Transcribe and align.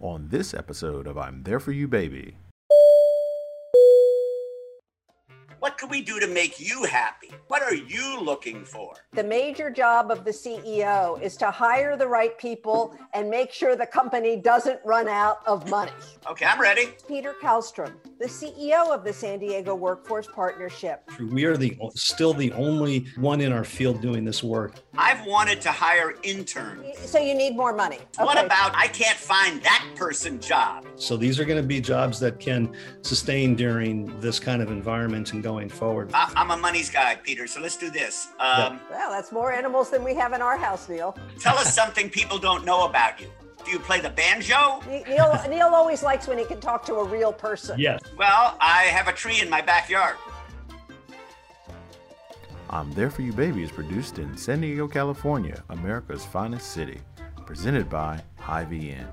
on 0.00 0.28
this 0.28 0.52
episode 0.54 1.06
of 1.06 1.16
I'm 1.16 1.42
There 1.42 1.60
For 1.60 1.72
You 1.72 1.88
Baby. 1.88 2.36
Can 5.86 5.92
we 5.92 6.02
do 6.02 6.18
to 6.18 6.26
make 6.26 6.58
you 6.58 6.82
happy? 6.82 7.30
What 7.46 7.62
are 7.62 7.72
you 7.72 8.20
looking 8.20 8.64
for? 8.64 8.96
The 9.12 9.22
major 9.22 9.70
job 9.70 10.10
of 10.10 10.24
the 10.24 10.32
CEO 10.32 11.22
is 11.22 11.36
to 11.36 11.48
hire 11.48 11.96
the 11.96 12.08
right 12.08 12.36
people 12.38 12.98
and 13.14 13.30
make 13.30 13.52
sure 13.52 13.76
the 13.76 13.86
company 13.86 14.34
doesn't 14.34 14.80
run 14.84 15.06
out 15.06 15.46
of 15.46 15.70
money. 15.70 15.92
Okay, 16.28 16.44
I'm 16.44 16.60
ready. 16.60 16.88
Peter 17.06 17.36
Callstrom, 17.40 17.92
the 18.18 18.26
CEO 18.26 18.92
of 18.92 19.04
the 19.04 19.12
San 19.12 19.38
Diego 19.38 19.76
Workforce 19.76 20.26
Partnership. 20.26 21.08
We 21.20 21.44
are 21.44 21.56
the 21.56 21.78
still 21.94 22.34
the 22.34 22.50
only 22.54 23.06
one 23.14 23.40
in 23.40 23.52
our 23.52 23.62
field 23.62 24.02
doing 24.02 24.24
this 24.24 24.42
work. 24.42 24.74
I've 24.98 25.24
wanted 25.24 25.60
to 25.60 25.70
hire 25.70 26.16
interns. 26.24 26.98
So 26.98 27.20
you 27.20 27.36
need 27.36 27.54
more 27.54 27.72
money. 27.72 27.98
What 28.18 28.44
about 28.44 28.74
I 28.74 28.88
can't 28.88 29.16
find 29.16 29.62
that 29.62 29.86
person 29.94 30.40
job? 30.40 30.84
So 30.96 31.16
these 31.16 31.38
are 31.38 31.44
going 31.44 31.62
to 31.62 31.66
be 31.66 31.80
jobs 31.80 32.18
that 32.20 32.40
can 32.40 32.74
sustain 33.02 33.54
during 33.54 34.18
this 34.18 34.40
kind 34.40 34.62
of 34.62 34.72
environment 34.72 35.32
and 35.32 35.44
going 35.44 35.68
forward. 35.76 36.10
I, 36.14 36.32
I'm 36.36 36.50
a 36.50 36.56
money's 36.56 36.90
guy, 36.90 37.16
Peter. 37.16 37.46
So 37.46 37.60
let's 37.60 37.76
do 37.76 37.90
this. 37.90 38.28
Um, 38.40 38.80
Well, 38.90 39.10
that's 39.10 39.30
more 39.32 39.52
animals 39.52 39.90
than 39.90 40.02
we 40.02 40.14
have 40.14 40.32
in 40.32 40.42
our 40.42 40.56
house, 40.56 40.88
Neil. 40.88 41.16
Tell 41.38 41.56
us 41.56 41.74
something 41.74 42.10
people 42.10 42.38
don't 42.38 42.64
know 42.64 42.86
about 42.86 43.20
you. 43.20 43.28
Do 43.64 43.70
you 43.72 43.78
play 43.78 44.00
the 44.00 44.10
banjo? 44.10 44.80
Neil, 44.88 45.40
Neil 45.48 45.66
always 45.74 46.02
likes 46.02 46.28
when 46.28 46.38
he 46.38 46.44
can 46.44 46.60
talk 46.60 46.84
to 46.86 46.94
a 46.96 47.04
real 47.04 47.32
person. 47.32 47.78
Yes. 47.78 48.00
Well, 48.16 48.56
I 48.60 48.84
have 48.84 49.08
a 49.08 49.12
tree 49.12 49.40
in 49.40 49.50
my 49.50 49.60
backyard. 49.60 50.16
I'm 52.70 52.92
There 52.94 53.10
For 53.10 53.22
You 53.22 53.32
Baby 53.32 53.62
is 53.62 53.70
produced 53.70 54.18
in 54.18 54.36
San 54.36 54.60
Diego, 54.60 54.88
California, 54.88 55.62
America's 55.70 56.24
finest 56.24 56.72
city. 56.72 57.00
Presented 57.44 57.88
by 57.88 58.20
IVN. 58.40 59.06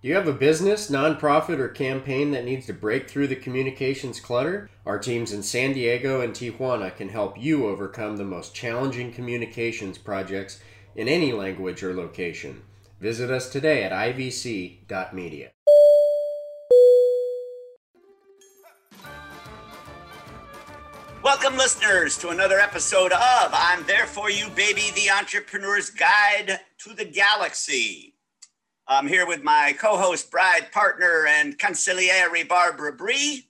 Do 0.00 0.06
you 0.06 0.14
have 0.14 0.28
a 0.28 0.32
business, 0.32 0.92
nonprofit, 0.92 1.58
or 1.58 1.66
campaign 1.66 2.30
that 2.30 2.44
needs 2.44 2.66
to 2.66 2.72
break 2.72 3.10
through 3.10 3.26
the 3.26 3.34
communications 3.34 4.20
clutter? 4.20 4.70
Our 4.86 4.96
teams 4.96 5.32
in 5.32 5.42
San 5.42 5.72
Diego 5.72 6.20
and 6.20 6.32
Tijuana 6.32 6.94
can 6.94 7.08
help 7.08 7.36
you 7.36 7.66
overcome 7.66 8.16
the 8.16 8.24
most 8.24 8.54
challenging 8.54 9.10
communications 9.12 9.98
projects 9.98 10.60
in 10.94 11.08
any 11.08 11.32
language 11.32 11.82
or 11.82 11.94
location. 11.94 12.62
Visit 13.00 13.28
us 13.28 13.50
today 13.50 13.82
at 13.82 13.90
ivc.media. 13.90 15.50
Welcome, 21.24 21.56
listeners, 21.56 22.16
to 22.18 22.28
another 22.28 22.60
episode 22.60 23.10
of 23.10 23.50
I'm 23.52 23.84
There 23.88 24.06
For 24.06 24.30
You, 24.30 24.48
Baby, 24.50 24.92
the 24.94 25.10
Entrepreneur's 25.10 25.90
Guide 25.90 26.60
to 26.84 26.94
the 26.94 27.04
Galaxy. 27.04 28.14
I'm 28.90 29.06
here 29.06 29.26
with 29.26 29.44
my 29.44 29.74
co 29.78 29.98
host, 29.98 30.30
bride, 30.30 30.72
partner, 30.72 31.26
and 31.26 31.58
consigliere, 31.58 32.48
Barbara 32.48 32.94
Bry. 32.94 33.40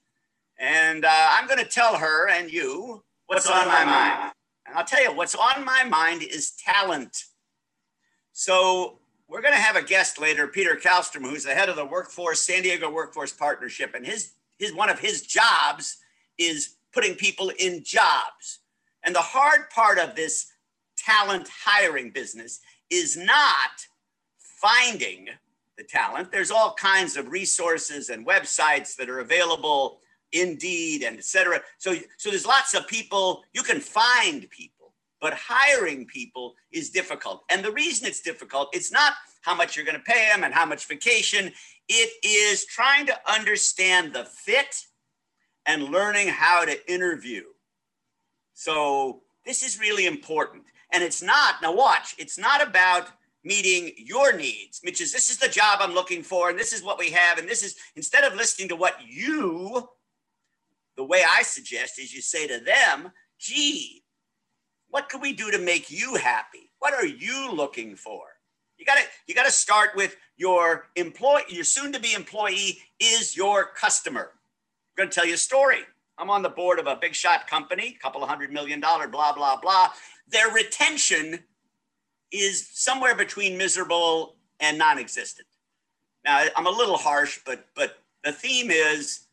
And 0.59 1.05
uh, 1.05 1.29
I'm 1.31 1.47
going 1.47 1.61
to 1.61 1.65
tell 1.65 1.97
her 1.97 2.29
and 2.29 2.53
you 2.53 3.05
what's 3.27 3.49
on 3.49 3.69
my 3.69 3.85
mind. 3.85 4.33
And 4.67 4.77
I'll 4.77 4.85
tell 4.85 5.01
you, 5.01 5.15
what's 5.15 5.37
on 5.37 5.65
my 5.65 5.85
mind 5.85 6.25
is 6.25 6.51
talent. 6.51 7.23
So 8.33 8.99
we're 9.29 9.41
going 9.41 9.55
to 9.55 9.61
have 9.61 9.77
a 9.77 9.83
guest 9.83 10.21
later, 10.21 10.49
Peter 10.49 10.75
Callstrom, 10.75 11.23
who's 11.23 11.45
the 11.45 11.55
head 11.55 11.69
of 11.69 11.77
the 11.77 11.85
Workforce 11.85 12.43
San 12.43 12.63
Diego 12.63 12.91
Workforce 12.91 13.33
Partnership, 13.33 13.95
and 13.95 14.05
his 14.05 14.33
his 14.59 14.75
one 14.75 14.91
of 14.91 14.99
his 14.99 15.23
jobs 15.23 15.99
is 16.37 16.75
putting 16.93 17.15
people 17.15 17.53
in 17.61 17.85
jobs. 17.85 18.59
And 19.05 19.15
the 19.15 19.21
hard 19.21 19.71
part 19.71 20.01
of 20.01 20.17
this 20.17 20.51
talent 20.97 21.49
hiring 21.65 22.11
business 22.11 22.59
is 22.91 23.17
not 23.17 23.87
finding 24.61 25.29
the 25.77 25.85
talent. 25.85 26.33
There's 26.33 26.51
all 26.51 26.75
kinds 26.75 27.17
of 27.17 27.29
resources 27.31 28.09
and 28.09 28.27
websites 28.27 28.97
that 28.97 29.09
are 29.09 29.21
available, 29.21 30.01
Indeed 30.33 31.05
and 31.05 31.17
et 31.17 31.25
cetera. 31.25 31.61
So, 31.79 31.95
so 32.19 32.31
there's 32.31 32.47
lots 32.47 32.75
of 32.75 32.87
people, 32.87 33.45
you 33.55 33.63
can 33.63 33.81
find 33.81 34.49
people, 34.51 34.93
but 35.21 35.33
hiring 35.35 36.05
people 36.07 36.55
is 36.71 36.91
difficult. 36.91 37.45
And 37.49 37.65
the 37.65 37.73
reason 37.73 38.07
it's 38.07 38.21
difficult, 38.21 38.69
it's 38.73 38.93
not 38.93 39.15
how 39.41 39.55
much 39.55 39.75
you're 39.75 39.87
going 39.87 39.97
to 39.97 40.03
pay 40.03 40.29
them 40.31 40.45
and 40.45 40.53
how 40.53 40.67
much 40.67 40.87
vacation. 40.87 41.53
It 41.89 42.11
is 42.23 42.67
trying 42.67 43.07
to 43.07 43.17
understand 43.27 44.13
the 44.13 44.27
fit 44.27 44.75
and 45.65 45.85
learning 45.85 46.29
how 46.29 46.65
to 46.65 46.93
interview. 46.93 47.45
So 48.53 49.23
this 49.47 49.63
is 49.63 49.81
really 49.81 50.05
important. 50.05 50.65
And 50.93 51.03
it's 51.03 51.23
not, 51.23 51.63
now 51.63 51.75
watch, 51.75 52.15
it's 52.19 52.39
not 52.39 52.67
about 52.67 53.09
meeting 53.49 53.93
your 53.97 54.37
needs, 54.37 54.81
which 54.85 55.01
is 55.01 55.11
this 55.11 55.31
is 55.31 55.39
the 55.39 55.49
job 55.49 55.79
I'm 55.81 55.95
looking 55.95 56.23
for, 56.23 56.51
and 56.51 56.59
this 56.59 56.75
is 56.75 56.85
what 56.85 56.99
we 56.99 57.11
have, 57.11 57.39
and 57.39 57.49
this 57.49 57.63
is 57.63 57.77
instead 57.97 58.25
of 58.25 58.35
listening 58.35 58.69
to 58.69 58.77
what 58.77 58.97
you, 59.05 59.89
the 60.97 61.05
way 61.05 61.23
I 61.29 61.43
suggest 61.43 61.99
is 61.99 62.15
you 62.15 62.21
say 62.21 62.47
to 62.47 62.61
them, 62.61 63.11
gee, 63.39 64.05
what 64.91 65.09
can 65.09 65.23
we 65.23 65.33
do 65.33 65.51
to 65.51 65.59
make 65.59 65.91
you 65.91 66.17
happy? 66.17 66.71
What 66.79 66.93
are 66.93 67.07
you 67.07 67.51
looking 67.51 67.97
for? 67.97 68.21
You 68.77 68.85
gotta 68.85 69.03
you 69.27 69.35
gotta 69.35 69.51
start 69.51 69.91
with 69.97 70.15
your 70.37 70.89
employee, 70.95 71.43
your 71.49 71.65
soon-to-be 71.65 72.13
employee 72.13 72.79
is 73.01 73.37
your 73.37 73.73
customer. 73.75 74.31
I'm 74.31 75.05
gonna 75.05 75.11
tell 75.11 75.27
you 75.27 75.35
a 75.35 75.39
story. 75.39 75.81
I'm 76.19 76.31
on 76.31 76.43
the 76.43 76.49
board 76.49 76.79
of 76.79 76.87
a 76.87 76.97
big 76.97 77.15
shot 77.15 77.47
company, 77.47 77.97
couple 78.03 78.23
of 78.23 78.29
hundred 78.29 78.53
million 78.53 78.79
dollar, 78.81 79.09
blah, 79.09 79.33
blah, 79.33 79.59
blah. 79.61 79.89
Their 80.29 80.51
retention 80.51 81.45
is 82.33 82.69
somewhere 82.73 83.15
between 83.15 83.57
miserable 83.57 84.37
and 84.61 84.79
non-existent. 84.79 85.47
Now 86.25 86.45
I'm 86.57 86.67
a 86.67 86.71
little 86.71 86.97
harsh, 86.97 87.41
but 87.47 87.67
but 87.75 87.99
the 88.25 88.33
theme 88.33 88.71
is 88.71 89.27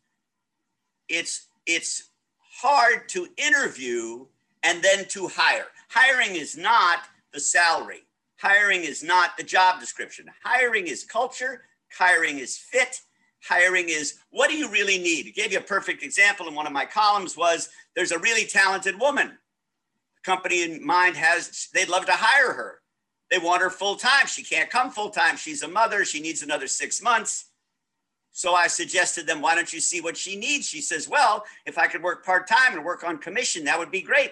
it's 1.10 1.48
it's 1.66 2.10
hard 2.40 3.10
to 3.10 3.28
interview 3.38 4.26
and 4.64 4.82
then 4.82 5.06
to 5.10 5.28
hire. 5.28 5.68
Hiring 5.90 6.36
is 6.36 6.58
not 6.58 7.00
the 7.34 7.40
salary. 7.40 8.04
Hiring 8.38 8.84
is 8.84 9.04
not 9.04 9.38
the 9.38 9.44
job 9.44 9.80
description. 9.80 10.26
Hiring 10.44 10.88
is 10.88 11.04
culture. 11.04 11.64
Hiring 11.98 12.40
is 12.40 12.58
fit. 12.58 13.02
Hiring 13.44 13.90
is 13.90 14.20
what 14.30 14.50
do 14.50 14.58
you 14.58 14.70
really 14.70 14.98
need? 14.98 15.28
I 15.28 15.30
gave 15.30 15.52
you 15.52 15.60
a 15.60 15.62
perfect 15.62 16.04
example 16.04 16.48
in 16.48 16.56
one 16.56 16.68
of 16.68 16.74
my 16.74 16.86
columns 16.86 17.38
was 17.38 17.70
there's 17.96 18.12
a 18.12 18.20
really 18.20 18.46
talented 18.46 19.00
woman. 19.00 19.28
The 19.28 20.32
company 20.32 20.64
in 20.64 20.86
mind 20.86 21.16
has 21.16 21.70
they'd 21.74 21.90
love 21.90 22.06
to 22.08 22.12
hire 22.14 22.54
her. 22.54 22.82
They 23.36 23.46
want 23.46 23.62
her 23.62 23.70
full 23.70 23.98
time. 23.98 24.28
She 24.28 24.44
can't 24.44 24.70
come 24.70 24.90
full 24.90 25.10
time. 25.10 25.36
She's 25.36 25.62
a 25.62 25.68
mother. 25.68 26.06
She 26.06 26.22
needs 26.22 26.42
another 26.42 26.68
six 26.68 27.02
months. 27.02 27.48
So 28.32 28.54
I 28.54 28.68
suggested 28.68 29.28
them, 29.28 29.42
why 29.42 29.56
don't 29.56 29.74
you 29.74 29.82
see 29.82 30.00
what 30.00 30.16
she 30.16 30.38
needs? 30.38 30.66
She 30.66 30.80
says, 30.80 31.10
well, 31.10 31.44
if 31.66 31.78
I 31.78 31.88
could 31.88 32.02
work 32.02 32.26
part 32.26 32.48
time 32.48 32.76
and 32.76 32.86
work 32.86 33.04
on 33.04 33.18
commission, 33.18 33.66
that 33.66 33.78
would 33.78 33.92
be 33.92 34.02
great. 34.02 34.32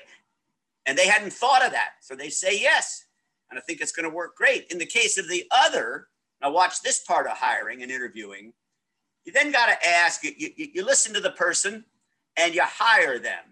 And 0.86 0.98
they 0.98 1.06
hadn't 1.06 1.34
thought 1.34 1.66
of 1.66 1.74
that. 1.74 1.96
So 2.00 2.16
they 2.16 2.30
say 2.30 2.58
yes. 2.58 3.04
And 3.50 3.60
I 3.60 3.62
think 3.64 3.82
it's 3.82 3.92
going 3.92 4.10
to 4.10 4.16
work 4.16 4.38
great. 4.38 4.72
In 4.72 4.78
the 4.78 4.86
case 4.86 5.18
of 5.18 5.28
the 5.28 5.44
other, 5.52 6.08
now 6.42 6.52
watch 6.52 6.82
this 6.82 7.04
part 7.04 7.28
of 7.28 7.34
hiring 7.36 7.84
and 7.84 7.92
interviewing. 7.92 8.54
You 9.26 9.34
then 9.34 9.52
got 9.52 9.66
to 9.66 9.86
ask, 9.86 10.24
you, 10.24 10.32
you, 10.38 10.68
you 10.76 10.86
listen 10.86 11.14
to 11.14 11.20
the 11.20 11.32
person 11.32 11.84
and 12.38 12.56
you 12.56 12.62
hire 12.64 13.20
them, 13.20 13.44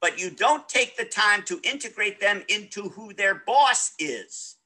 but 0.00 0.20
you 0.20 0.30
don't 0.30 0.68
take 0.68 0.96
the 0.96 1.04
time 1.04 1.42
to 1.44 1.60
integrate 1.62 2.20
them 2.20 2.42
into 2.48 2.88
who 2.90 3.12
their 3.14 3.42
boss 3.46 3.92
is 3.98 4.56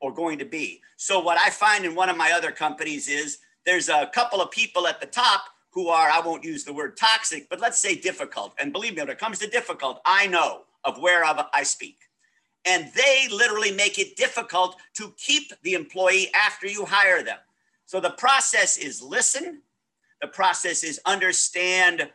or 0.00 0.12
going 0.12 0.38
to 0.38 0.44
be. 0.44 0.80
So 0.96 1.20
what 1.20 1.38
I 1.38 1.50
find 1.50 1.84
in 1.84 1.94
one 1.94 2.08
of 2.08 2.16
my 2.16 2.32
other 2.32 2.52
companies 2.52 3.08
is 3.08 3.38
there's 3.66 3.88
a 3.88 4.10
couple 4.14 4.40
of 4.40 4.50
people 4.50 4.86
at 4.86 5.00
the 5.00 5.06
top 5.06 5.44
who 5.72 5.88
are, 5.88 6.10
I 6.10 6.20
won't 6.20 6.44
use 6.44 6.64
the 6.64 6.72
word 6.72 6.96
toxic, 6.96 7.48
but 7.48 7.60
let's 7.60 7.78
say 7.78 7.94
difficult. 7.94 8.54
And 8.58 8.72
believe 8.72 8.94
me, 8.94 9.02
when 9.02 9.10
it 9.10 9.18
comes 9.18 9.38
to 9.38 9.46
difficult, 9.46 10.00
I 10.04 10.26
know 10.26 10.62
of 10.84 10.98
where 10.98 11.24
I 11.24 11.62
speak. 11.62 11.98
And 12.66 12.90
they 12.94 13.28
literally 13.30 13.72
make 13.72 13.98
it 13.98 14.16
difficult 14.16 14.76
to 14.94 15.14
keep 15.16 15.52
the 15.62 15.74
employee 15.74 16.30
after 16.34 16.66
you 16.66 16.84
hire 16.84 17.22
them. 17.22 17.38
So 17.86 18.00
the 18.00 18.10
process 18.10 18.76
is 18.76 19.02
listen, 19.02 19.62
the 20.20 20.28
process 20.28 20.82
is 20.84 21.00
understand 21.06 22.10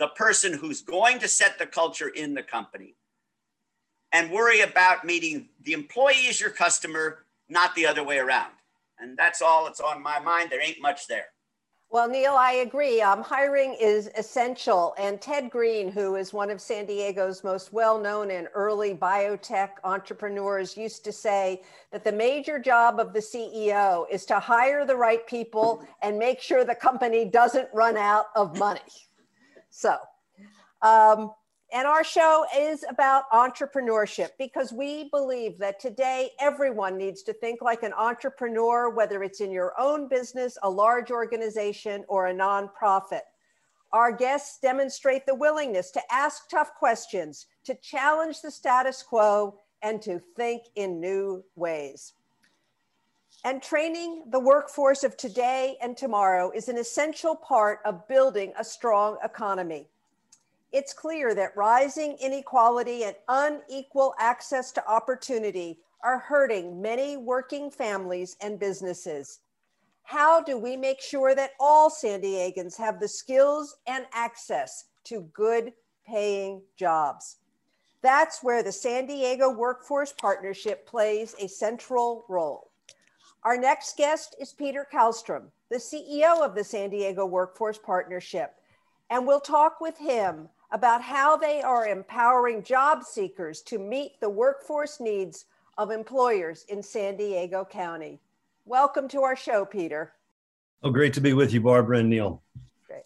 the 0.00 0.08
person 0.08 0.54
who's 0.54 0.80
going 0.80 1.18
to 1.18 1.28
set 1.28 1.58
the 1.58 1.66
culture 1.66 2.08
in 2.08 2.32
the 2.32 2.42
company 2.42 2.96
and 4.12 4.30
worry 4.30 4.62
about 4.62 5.04
meeting 5.04 5.50
the 5.62 5.74
employee 5.74 6.26
is 6.26 6.40
your 6.40 6.48
customer, 6.48 7.26
not 7.50 7.74
the 7.74 7.86
other 7.86 8.02
way 8.02 8.18
around. 8.18 8.50
And 8.98 9.16
that's 9.16 9.42
all 9.42 9.66
that's 9.66 9.78
on 9.78 10.02
my 10.02 10.18
mind. 10.18 10.48
There 10.50 10.62
ain't 10.62 10.80
much 10.80 11.06
there. 11.06 11.26
Well, 11.90 12.08
Neil, 12.08 12.32
I 12.32 12.52
agree. 12.52 13.02
Um, 13.02 13.22
hiring 13.22 13.76
is 13.78 14.08
essential. 14.16 14.94
And 14.96 15.20
Ted 15.20 15.50
Greene, 15.50 15.92
who 15.92 16.14
is 16.14 16.32
one 16.32 16.48
of 16.48 16.62
San 16.62 16.86
Diego's 16.86 17.44
most 17.44 17.72
well 17.74 18.00
known 18.00 18.30
and 18.30 18.48
early 18.54 18.94
biotech 18.94 19.70
entrepreneurs, 19.84 20.78
used 20.78 21.04
to 21.04 21.12
say 21.12 21.60
that 21.92 22.04
the 22.04 22.12
major 22.12 22.58
job 22.58 23.00
of 23.00 23.12
the 23.12 23.18
CEO 23.18 24.06
is 24.10 24.24
to 24.26 24.38
hire 24.38 24.86
the 24.86 24.96
right 24.96 25.26
people 25.26 25.84
and 26.00 26.18
make 26.18 26.40
sure 26.40 26.64
the 26.64 26.74
company 26.74 27.26
doesn't 27.26 27.68
run 27.74 27.98
out 27.98 28.26
of 28.34 28.56
money. 28.56 29.09
So, 29.70 29.96
um, 30.82 31.32
And 31.72 31.86
our 31.86 32.02
show 32.02 32.44
is 32.56 32.84
about 32.88 33.30
entrepreneurship 33.30 34.30
because 34.38 34.72
we 34.72 35.08
believe 35.10 35.56
that 35.58 35.78
today 35.78 36.32
everyone 36.40 36.96
needs 36.96 37.22
to 37.22 37.32
think 37.32 37.62
like 37.62 37.84
an 37.84 37.92
entrepreneur, 37.92 38.90
whether 38.90 39.22
it's 39.22 39.40
in 39.40 39.52
your 39.52 39.72
own 39.78 40.08
business, 40.08 40.58
a 40.64 40.70
large 40.70 41.12
organization, 41.12 42.04
or 42.08 42.26
a 42.26 42.34
nonprofit. 42.34 43.20
Our 43.92 44.10
guests 44.10 44.58
demonstrate 44.60 45.26
the 45.26 45.34
willingness 45.34 45.92
to 45.92 46.02
ask 46.10 46.48
tough 46.48 46.74
questions, 46.74 47.46
to 47.64 47.76
challenge 47.76 48.40
the 48.40 48.50
status 48.50 49.02
quo, 49.02 49.56
and 49.82 50.02
to 50.02 50.20
think 50.36 50.62
in 50.74 51.00
new 51.00 51.44
ways. 51.54 52.14
And 53.44 53.62
training 53.62 54.24
the 54.30 54.40
workforce 54.40 55.02
of 55.02 55.16
today 55.16 55.76
and 55.80 55.96
tomorrow 55.96 56.50
is 56.50 56.68
an 56.68 56.76
essential 56.76 57.34
part 57.34 57.80
of 57.84 58.06
building 58.06 58.52
a 58.58 58.64
strong 58.64 59.16
economy 59.24 59.88
it's 60.72 60.92
clear 60.92 61.34
that 61.34 61.56
rising 61.56 62.16
inequality 62.20 63.04
and 63.04 63.16
unequal 63.28 64.14
access 64.18 64.70
to 64.72 64.88
opportunity 64.88 65.80
are 66.02 66.18
hurting 66.18 66.80
many 66.80 67.16
working 67.16 67.70
families 67.70 68.36
and 68.40 68.58
businesses. 68.58 69.40
How 70.04 70.40
do 70.40 70.56
we 70.56 70.76
make 70.76 71.00
sure 71.00 71.34
that 71.34 71.52
all 71.58 71.90
San 71.90 72.22
Diegans 72.22 72.76
have 72.78 73.00
the 73.00 73.08
skills 73.08 73.76
and 73.86 74.06
access 74.12 74.86
to 75.04 75.28
good 75.32 75.72
paying 76.06 76.62
jobs? 76.76 77.38
That's 78.02 78.42
where 78.42 78.62
the 78.62 78.72
San 78.72 79.06
Diego 79.06 79.50
Workforce 79.50 80.12
Partnership 80.12 80.86
plays 80.86 81.34
a 81.38 81.48
central 81.48 82.24
role. 82.28 82.69
Our 83.42 83.56
next 83.56 83.96
guest 83.96 84.36
is 84.38 84.52
Peter 84.52 84.86
Callstrom, 84.92 85.44
the 85.70 85.76
CEO 85.76 86.44
of 86.44 86.54
the 86.54 86.62
San 86.62 86.90
Diego 86.90 87.24
Workforce 87.24 87.78
Partnership, 87.78 88.54
and 89.08 89.26
we'll 89.26 89.40
talk 89.40 89.80
with 89.80 89.96
him 89.96 90.50
about 90.72 91.00
how 91.00 91.38
they 91.38 91.62
are 91.62 91.86
empowering 91.86 92.62
job 92.62 93.02
seekers 93.02 93.62
to 93.62 93.78
meet 93.78 94.20
the 94.20 94.28
workforce 94.28 95.00
needs 95.00 95.46
of 95.78 95.90
employers 95.90 96.66
in 96.68 96.82
San 96.82 97.16
Diego 97.16 97.64
County. 97.64 98.20
Welcome 98.66 99.08
to 99.08 99.22
our 99.22 99.36
show, 99.36 99.64
Peter. 99.64 100.12
Oh, 100.82 100.90
great 100.90 101.14
to 101.14 101.22
be 101.22 101.32
with 101.32 101.54
you, 101.54 101.62
Barbara 101.62 102.00
and 102.00 102.10
Neil. 102.10 102.42
Great. 102.86 103.04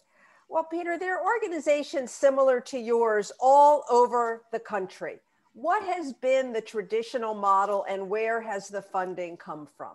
Well, 0.49 0.65
Peter, 0.65 0.99
there 0.99 1.17
are 1.17 1.25
organizations 1.25 2.11
similar 2.11 2.59
to 2.59 2.77
yours 2.77 3.31
all 3.39 3.85
over 3.89 4.43
the 4.51 4.59
country. 4.59 5.19
What 5.53 5.81
has 5.83 6.11
been 6.11 6.51
the 6.51 6.59
traditional 6.59 7.33
model 7.33 7.85
and 7.87 8.09
where 8.09 8.41
has 8.41 8.67
the 8.67 8.81
funding 8.81 9.37
come 9.37 9.65
from? 9.77 9.91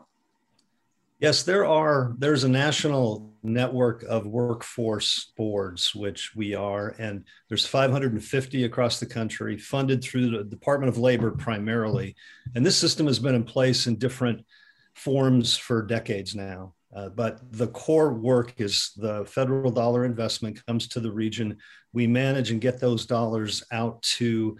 Yes, 1.20 1.42
there 1.42 1.66
are. 1.66 2.14
There's 2.16 2.44
a 2.44 2.48
national 2.48 3.34
network 3.42 4.02
of 4.04 4.26
workforce 4.26 5.32
boards, 5.36 5.94
which 5.94 6.34
we 6.34 6.54
are, 6.54 6.94
and 6.98 7.24
there's 7.48 7.66
550 7.66 8.64
across 8.64 8.98
the 8.98 9.06
country, 9.06 9.58
funded 9.58 10.02
through 10.02 10.30
the 10.30 10.44
Department 10.44 10.88
of 10.88 10.96
Labor 10.96 11.30
primarily. 11.32 12.16
And 12.54 12.64
this 12.64 12.78
system 12.78 13.06
has 13.06 13.18
been 13.18 13.34
in 13.34 13.44
place 13.44 13.86
in 13.86 13.96
different 13.96 14.46
forms 14.94 15.58
for 15.58 15.82
decades 15.82 16.34
now. 16.34 16.72
Uh, 16.96 17.10
but 17.10 17.40
the 17.52 17.68
core 17.68 18.14
work 18.14 18.54
is 18.58 18.92
the 18.96 19.24
federal 19.26 19.70
dollar 19.70 20.06
investment 20.06 20.64
comes 20.66 20.88
to 20.88 21.00
the 21.00 21.12
region. 21.12 21.58
We 21.92 22.06
manage 22.06 22.50
and 22.50 22.62
get 22.62 22.80
those 22.80 23.04
dollars 23.04 23.62
out 23.70 24.00
to 24.02 24.56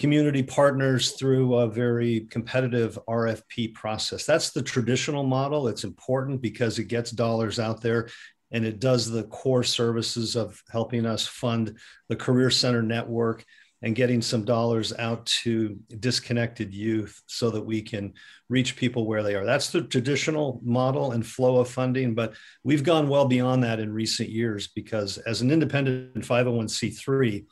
community 0.00 0.42
partners 0.42 1.10
through 1.12 1.54
a 1.56 1.68
very 1.68 2.20
competitive 2.30 2.98
RFP 3.06 3.74
process. 3.74 4.24
That's 4.24 4.48
the 4.48 4.62
traditional 4.62 5.24
model. 5.24 5.68
It's 5.68 5.84
important 5.84 6.40
because 6.40 6.78
it 6.78 6.84
gets 6.84 7.10
dollars 7.10 7.58
out 7.58 7.82
there 7.82 8.08
and 8.50 8.64
it 8.64 8.80
does 8.80 9.10
the 9.10 9.24
core 9.24 9.62
services 9.62 10.36
of 10.36 10.58
helping 10.72 11.04
us 11.04 11.26
fund 11.26 11.76
the 12.08 12.16
Career 12.16 12.48
Center 12.48 12.82
network 12.82 13.44
and 13.82 13.94
getting 13.94 14.22
some 14.22 14.42
dollars 14.42 14.94
out 14.98 15.26
to 15.26 15.78
disconnected 15.98 16.72
youth 16.72 17.20
so 17.26 17.50
that 17.50 17.64
we 17.64 17.82
can 17.82 18.14
reach 18.48 18.76
people 18.76 19.06
where 19.06 19.22
they 19.22 19.34
are. 19.34 19.44
That's 19.44 19.68
the 19.68 19.82
traditional 19.82 20.62
model 20.64 21.12
and 21.12 21.26
flow 21.26 21.58
of 21.58 21.68
funding, 21.68 22.14
but 22.14 22.32
we've 22.64 22.84
gone 22.84 23.06
well 23.06 23.26
beyond 23.26 23.64
that 23.64 23.80
in 23.80 23.92
recent 23.92 24.30
years 24.30 24.68
because 24.68 25.18
as 25.18 25.42
an 25.42 25.50
independent 25.50 26.24
501c3, 26.24 27.44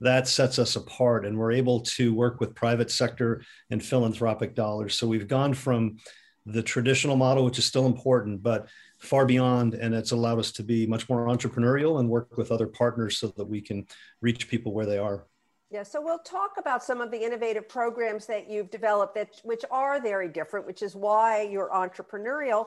that 0.00 0.28
sets 0.28 0.58
us 0.58 0.76
apart 0.76 1.24
and 1.24 1.36
we're 1.36 1.52
able 1.52 1.80
to 1.80 2.12
work 2.14 2.40
with 2.40 2.54
private 2.54 2.90
sector 2.90 3.42
and 3.70 3.84
philanthropic 3.84 4.54
dollars 4.54 4.94
so 4.94 5.06
we've 5.06 5.28
gone 5.28 5.54
from 5.54 5.96
the 6.44 6.62
traditional 6.62 7.16
model 7.16 7.44
which 7.44 7.58
is 7.58 7.64
still 7.64 7.86
important 7.86 8.42
but 8.42 8.68
far 8.98 9.26
beyond 9.26 9.74
and 9.74 9.94
it's 9.94 10.12
allowed 10.12 10.38
us 10.38 10.52
to 10.52 10.62
be 10.62 10.86
much 10.86 11.08
more 11.08 11.26
entrepreneurial 11.26 12.00
and 12.00 12.08
work 12.08 12.36
with 12.36 12.50
other 12.50 12.66
partners 12.66 13.18
so 13.18 13.28
that 13.36 13.44
we 13.44 13.60
can 13.60 13.86
reach 14.20 14.48
people 14.48 14.72
where 14.72 14.86
they 14.86 14.98
are 14.98 15.26
yeah, 15.70 15.82
so 15.82 16.00
we'll 16.00 16.20
talk 16.20 16.52
about 16.58 16.84
some 16.84 17.00
of 17.00 17.10
the 17.10 17.22
innovative 17.22 17.68
programs 17.68 18.26
that 18.26 18.48
you've 18.48 18.70
developed 18.70 19.16
that 19.16 19.40
which 19.42 19.64
are 19.70 20.00
very 20.00 20.28
different, 20.28 20.64
which 20.64 20.80
is 20.80 20.94
why 20.94 21.42
you're 21.42 21.70
entrepreneurial. 21.70 22.66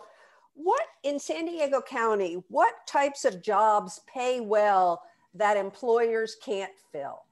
What 0.54 0.84
in 1.04 1.18
San 1.18 1.46
Diego 1.46 1.81
County, 1.81 2.44
what 2.50 2.74
types 2.86 3.24
of 3.24 3.42
jobs 3.42 4.02
pay 4.14 4.42
well 4.42 5.02
that 5.36 5.58
employers 5.58 6.36
can't 6.44 6.72
fill? 6.92 7.24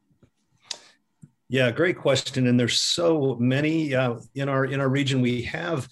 Yeah, 1.50 1.72
great 1.72 1.98
question. 1.98 2.48
And 2.48 2.60
there's 2.60 2.80
so 2.80 3.38
many 3.40 3.96
uh, 3.96 4.16
in 4.36 4.50
our 4.50 4.66
in 4.66 4.82
our 4.82 4.90
region. 4.90 5.22
We 5.22 5.44
have 5.44 5.88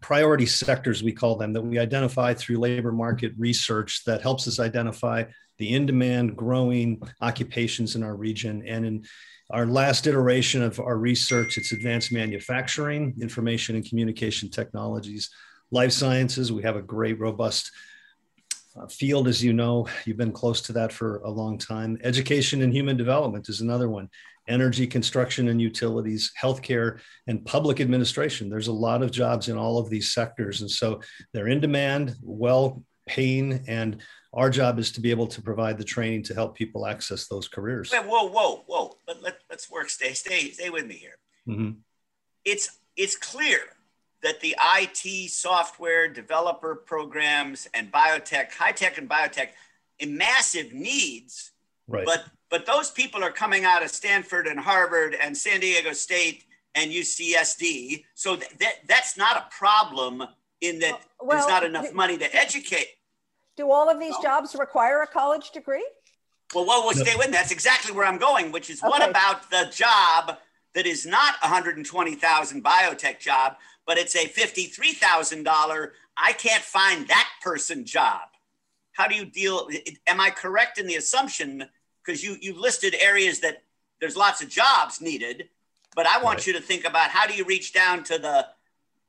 priority 0.00 0.46
sectors, 0.46 1.02
we 1.02 1.12
call 1.12 1.36
them, 1.36 1.52
that 1.52 1.62
we 1.62 1.78
identify 1.78 2.34
through 2.34 2.58
labor 2.58 2.92
market 2.92 3.32
research 3.38 4.02
that 4.04 4.22
helps 4.22 4.46
us 4.48 4.60
identify 4.60 5.24
the 5.58 5.74
in-demand 5.74 6.36
growing 6.36 7.00
occupations 7.22 7.96
in 7.96 8.02
our 8.02 8.14
region. 8.14 8.62
And 8.66 8.84
in 8.84 9.04
our 9.50 9.66
last 9.66 10.06
iteration 10.06 10.62
of 10.62 10.78
our 10.80 10.98
research, 10.98 11.56
it's 11.56 11.72
advanced 11.72 12.12
manufacturing, 12.12 13.14
information 13.20 13.76
and 13.76 13.88
communication 13.88 14.50
technologies, 14.50 15.30
life 15.70 15.92
sciences. 15.92 16.52
We 16.52 16.62
have 16.62 16.76
a 16.76 16.82
great, 16.82 17.18
robust 17.18 17.70
field, 18.88 19.28
as 19.28 19.42
you 19.42 19.52
know, 19.52 19.88
you've 20.04 20.16
been 20.16 20.32
close 20.32 20.60
to 20.62 20.72
that 20.74 20.92
for 20.92 21.18
a 21.18 21.30
long 21.30 21.58
time. 21.58 21.98
Education 22.02 22.62
and 22.62 22.72
human 22.72 22.96
development 22.96 23.48
is 23.48 23.60
another 23.60 23.88
one. 23.88 24.08
Energy, 24.48 24.86
construction 24.86 25.48
and 25.48 25.60
utilities, 25.60 26.32
healthcare, 26.40 27.00
and 27.26 27.44
public 27.44 27.80
administration. 27.80 28.48
There's 28.48 28.68
a 28.68 28.72
lot 28.72 29.02
of 29.02 29.10
jobs 29.10 29.48
in 29.48 29.56
all 29.56 29.78
of 29.78 29.90
these 29.90 30.12
sectors. 30.12 30.60
And 30.60 30.70
so 30.70 31.00
they're 31.32 31.48
in 31.48 31.60
demand, 31.60 32.14
well 32.22 32.82
paying, 33.06 33.64
and 33.66 34.00
our 34.32 34.50
job 34.50 34.78
is 34.78 34.92
to 34.92 35.00
be 35.00 35.10
able 35.10 35.26
to 35.28 35.42
provide 35.42 35.78
the 35.78 35.84
training 35.84 36.22
to 36.24 36.34
help 36.34 36.54
people 36.54 36.86
access 36.86 37.26
those 37.26 37.48
careers. 37.48 37.90
Whoa, 37.92 38.28
whoa, 38.28 38.64
whoa. 38.66 38.98
Let, 39.08 39.22
let, 39.22 39.38
us 39.50 39.70
work. 39.70 39.88
Stay, 39.88 40.12
stay, 40.12 40.50
stay 40.50 40.70
with 40.70 40.86
me 40.86 40.94
here. 40.94 41.18
Mm-hmm. 41.48 41.70
It's, 42.44 42.78
it's 42.96 43.16
clear 43.16 43.60
that 44.26 44.40
the 44.40 44.56
IT 44.76 45.30
software 45.30 46.08
developer 46.08 46.74
programs 46.74 47.68
and 47.74 47.92
biotech, 47.92 48.52
high 48.52 48.72
tech 48.72 48.98
and 48.98 49.08
biotech, 49.08 49.50
in 50.00 50.18
massive 50.18 50.72
needs. 50.72 51.52
Right. 51.86 52.04
But 52.04 52.24
but 52.50 52.66
those 52.66 52.90
people 52.90 53.22
are 53.22 53.30
coming 53.30 53.64
out 53.64 53.84
of 53.84 53.90
Stanford 53.90 54.48
and 54.48 54.58
Harvard 54.58 55.14
and 55.14 55.36
San 55.36 55.60
Diego 55.60 55.92
State 55.92 56.44
and 56.74 56.90
UCSD. 56.90 58.04
So 58.14 58.34
th- 58.34 58.50
that 58.58 58.74
that's 58.88 59.16
not 59.16 59.36
a 59.36 59.46
problem 59.56 60.24
in 60.60 60.80
that 60.80 61.00
well, 61.20 61.36
there's 61.36 61.46
not 61.46 61.62
enough 61.62 61.90
do, 61.90 61.94
money 61.94 62.18
to 62.18 62.36
educate. 62.36 62.88
Do 63.56 63.70
all 63.70 63.88
of 63.88 64.00
these 64.00 64.14
no. 64.14 64.22
jobs 64.22 64.56
require 64.58 65.02
a 65.02 65.06
college 65.06 65.52
degree? 65.52 65.86
Well, 66.52 66.66
well, 66.66 66.82
we'll 66.84 66.96
no. 66.96 67.04
stay 67.04 67.14
with. 67.16 67.30
That's 67.30 67.52
exactly 67.52 67.94
where 67.94 68.06
I'm 68.06 68.18
going. 68.18 68.50
Which 68.50 68.70
is, 68.70 68.82
okay. 68.82 68.88
what 68.88 69.08
about 69.08 69.48
the 69.50 69.70
job 69.72 70.38
that 70.76 70.86
is 70.86 71.06
not 71.06 71.34
120,000 71.40 72.62
biotech 72.62 73.18
job, 73.18 73.56
but 73.86 73.98
it's 73.98 74.16
a 74.16 74.26
$53,000, 74.28 75.90
I 76.16 76.32
can't 76.32 76.62
find 76.62 77.06
that 77.08 77.28
person 77.42 77.84
job. 77.84 78.22
How 78.92 79.06
do 79.06 79.14
you 79.14 79.26
deal? 79.26 79.68
Am 80.06 80.20
I 80.20 80.30
correct 80.30 80.78
in 80.78 80.86
the 80.86 80.96
assumption? 80.96 81.64
Because 82.04 82.24
you, 82.24 82.36
you 82.40 82.58
listed 82.58 82.96
areas 83.00 83.40
that 83.40 83.62
there's 84.00 84.16
lots 84.16 84.42
of 84.42 84.48
jobs 84.48 85.00
needed, 85.00 85.48
but 85.94 86.06
I 86.06 86.22
want 86.22 86.38
right. 86.38 86.46
you 86.48 86.52
to 86.54 86.60
think 86.60 86.84
about 86.84 87.10
how 87.10 87.26
do 87.26 87.34
you 87.34 87.44
reach 87.44 87.72
down 87.72 88.04
to 88.04 88.18
the, 88.18 88.46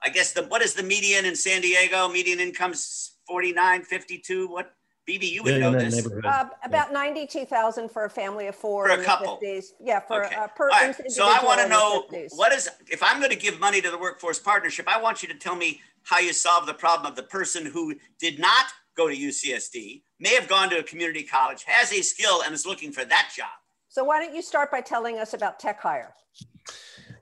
I 0.02 0.10
guess 0.10 0.34
the, 0.34 0.44
what 0.44 0.62
is 0.62 0.74
the 0.74 0.84
median 0.84 1.26
in 1.26 1.36
San 1.36 1.62
Diego? 1.62 2.08
Median 2.08 2.40
income's 2.40 3.14
49, 3.28 3.84
52. 3.84 4.48
What, 4.48 4.74
BB, 5.08 5.32
you 5.32 5.44
would 5.44 5.54
yeah, 5.54 5.60
know 5.60 5.72
this. 5.72 6.06
Uh, 6.06 6.50
about 6.64 6.88
yeah. 6.88 6.94
92,000 6.94 7.90
for 7.90 8.06
a 8.06 8.10
family 8.10 8.48
of 8.48 8.56
four. 8.56 8.90
For 8.90 9.00
a 9.00 9.04
couple. 9.04 9.40
50s. 9.42 9.68
Yeah, 9.80 10.02
for 10.02 10.26
okay. 10.26 10.36
uh, 10.36 10.48
per 10.48 10.68
right. 10.68 10.96
So 11.10 11.26
I 11.26 11.44
want 11.46 11.62
to 11.62 11.70
know 11.70 12.04
what 12.36 12.52
is, 12.52 12.70
if 12.92 13.02
I'm 13.02 13.20
going 13.20 13.32
to 13.32 13.38
give 13.38 13.58
money 13.60 13.80
to 13.82 13.90
the 13.90 13.98
workforce 13.98 14.38
partnership, 14.38 14.86
I 14.88 15.02
want 15.02 15.24
you 15.24 15.30
to 15.30 15.36
tell 15.36 15.56
me 15.56 15.82
how 16.04 16.20
you 16.20 16.34
solve 16.34 16.66
the 16.66 16.74
problem 16.74 17.10
of 17.10 17.16
the 17.16 17.24
person 17.24 17.66
who 17.66 17.96
did 18.20 18.38
not 18.38 18.66
go 18.98 19.08
to 19.08 19.16
UCSD, 19.16 20.02
may 20.20 20.34
have 20.34 20.50
gone 20.50 20.70
to 20.72 20.80
a 20.80 20.84
community 20.84 21.24
college, 21.24 21.64
has 21.66 21.94
a 21.94 22.02
skill, 22.02 22.42
and 22.44 22.54
is 22.54 22.66
looking 22.66 22.92
for 22.92 23.06
that 23.06 23.32
job. 23.36 23.48
So 23.88 24.04
why 24.04 24.20
don't 24.20 24.36
you 24.36 24.42
start 24.42 24.72
by 24.72 24.82
telling 24.82 25.20
us 25.20 25.34
about 25.34 25.60
Tech 25.60 25.80
Hire? 25.82 26.14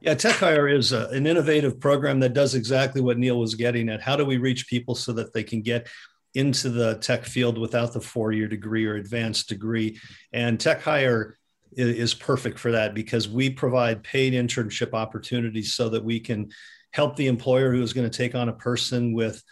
Yeah, 0.01 0.15
Tech 0.15 0.35
Hire 0.35 0.67
is 0.67 0.91
a, 0.91 1.09
an 1.09 1.27
innovative 1.27 1.79
program 1.79 2.19
that 2.21 2.33
does 2.33 2.55
exactly 2.55 3.01
what 3.01 3.17
Neil 3.17 3.39
was 3.39 3.55
getting 3.55 3.89
at. 3.89 4.01
How 4.01 4.15
do 4.15 4.25
we 4.25 4.37
reach 4.37 4.67
people 4.67 4.95
so 4.95 5.13
that 5.13 5.33
they 5.33 5.43
can 5.43 5.61
get 5.61 5.87
into 6.35 6.69
the 6.69 6.95
tech 6.95 7.25
field 7.25 7.57
without 7.57 7.93
the 7.93 8.01
four 8.01 8.31
year 8.31 8.47
degree 8.47 8.85
or 8.85 8.95
advanced 8.95 9.49
degree. 9.49 9.99
And 10.31 10.59
Tech 10.59 10.81
Hire 10.81 11.37
is 11.73 12.13
perfect 12.13 12.57
for 12.57 12.71
that 12.71 12.93
because 12.93 13.27
we 13.27 13.49
provide 13.49 14.03
paid 14.03 14.33
internship 14.33 14.93
opportunities 14.93 15.73
so 15.73 15.89
that 15.89 16.03
we 16.03 16.19
can 16.19 16.49
help 16.93 17.15
the 17.15 17.27
employer 17.27 17.71
who 17.71 17.81
is 17.81 17.91
going 17.91 18.09
to 18.09 18.17
take 18.17 18.35
on 18.35 18.47
a 18.47 18.53
person 18.53 19.13
with 19.13 19.43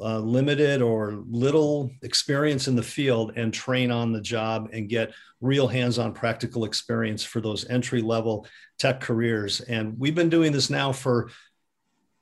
uh, 0.00 0.18
limited 0.18 0.82
or 0.82 1.22
little 1.28 1.90
experience 2.02 2.68
in 2.68 2.76
the 2.76 2.82
field 2.82 3.32
and 3.36 3.54
train 3.54 3.90
on 3.90 4.12
the 4.12 4.20
job 4.20 4.68
and 4.72 4.88
get 4.88 5.12
real 5.40 5.68
hands-on 5.68 6.12
practical 6.12 6.64
experience 6.64 7.22
for 7.22 7.40
those 7.40 7.68
entry 7.68 8.02
level 8.02 8.46
tech 8.78 9.00
careers 9.00 9.60
and 9.60 9.96
we've 9.98 10.14
been 10.14 10.28
doing 10.28 10.50
this 10.50 10.68
now 10.68 10.90
for 10.90 11.30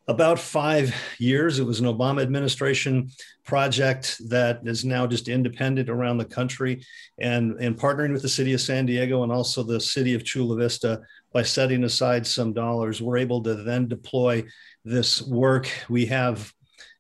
about 0.09 0.39
five 0.39 0.95
years 1.19 1.59
it 1.59 1.67
was 1.67 1.81
an 1.81 1.87
obama 1.87 2.23
administration 2.23 3.09
project 3.45 4.21
that 4.29 4.61
is 4.65 4.85
now 4.85 5.07
just 5.07 5.29
independent 5.29 5.89
around 5.89 6.19
the 6.19 6.25
country 6.25 6.85
and, 7.19 7.53
and 7.61 7.79
partnering 7.79 8.13
with 8.13 8.23
the 8.23 8.29
city 8.29 8.53
of 8.53 8.61
san 8.61 8.85
diego 8.85 9.23
and 9.23 9.33
also 9.33 9.63
the 9.63 9.81
city 9.81 10.15
of 10.15 10.25
chula 10.25 10.57
vista 10.57 11.01
by 11.33 11.43
setting 11.43 11.85
aside 11.85 12.27
some 12.27 12.53
dollars 12.53 13.01
we're 13.01 13.17
able 13.17 13.43
to 13.43 13.55
then 13.55 13.87
deploy 13.87 14.43
this 14.85 15.23
work 15.23 15.71
we 15.89 16.05
have 16.07 16.53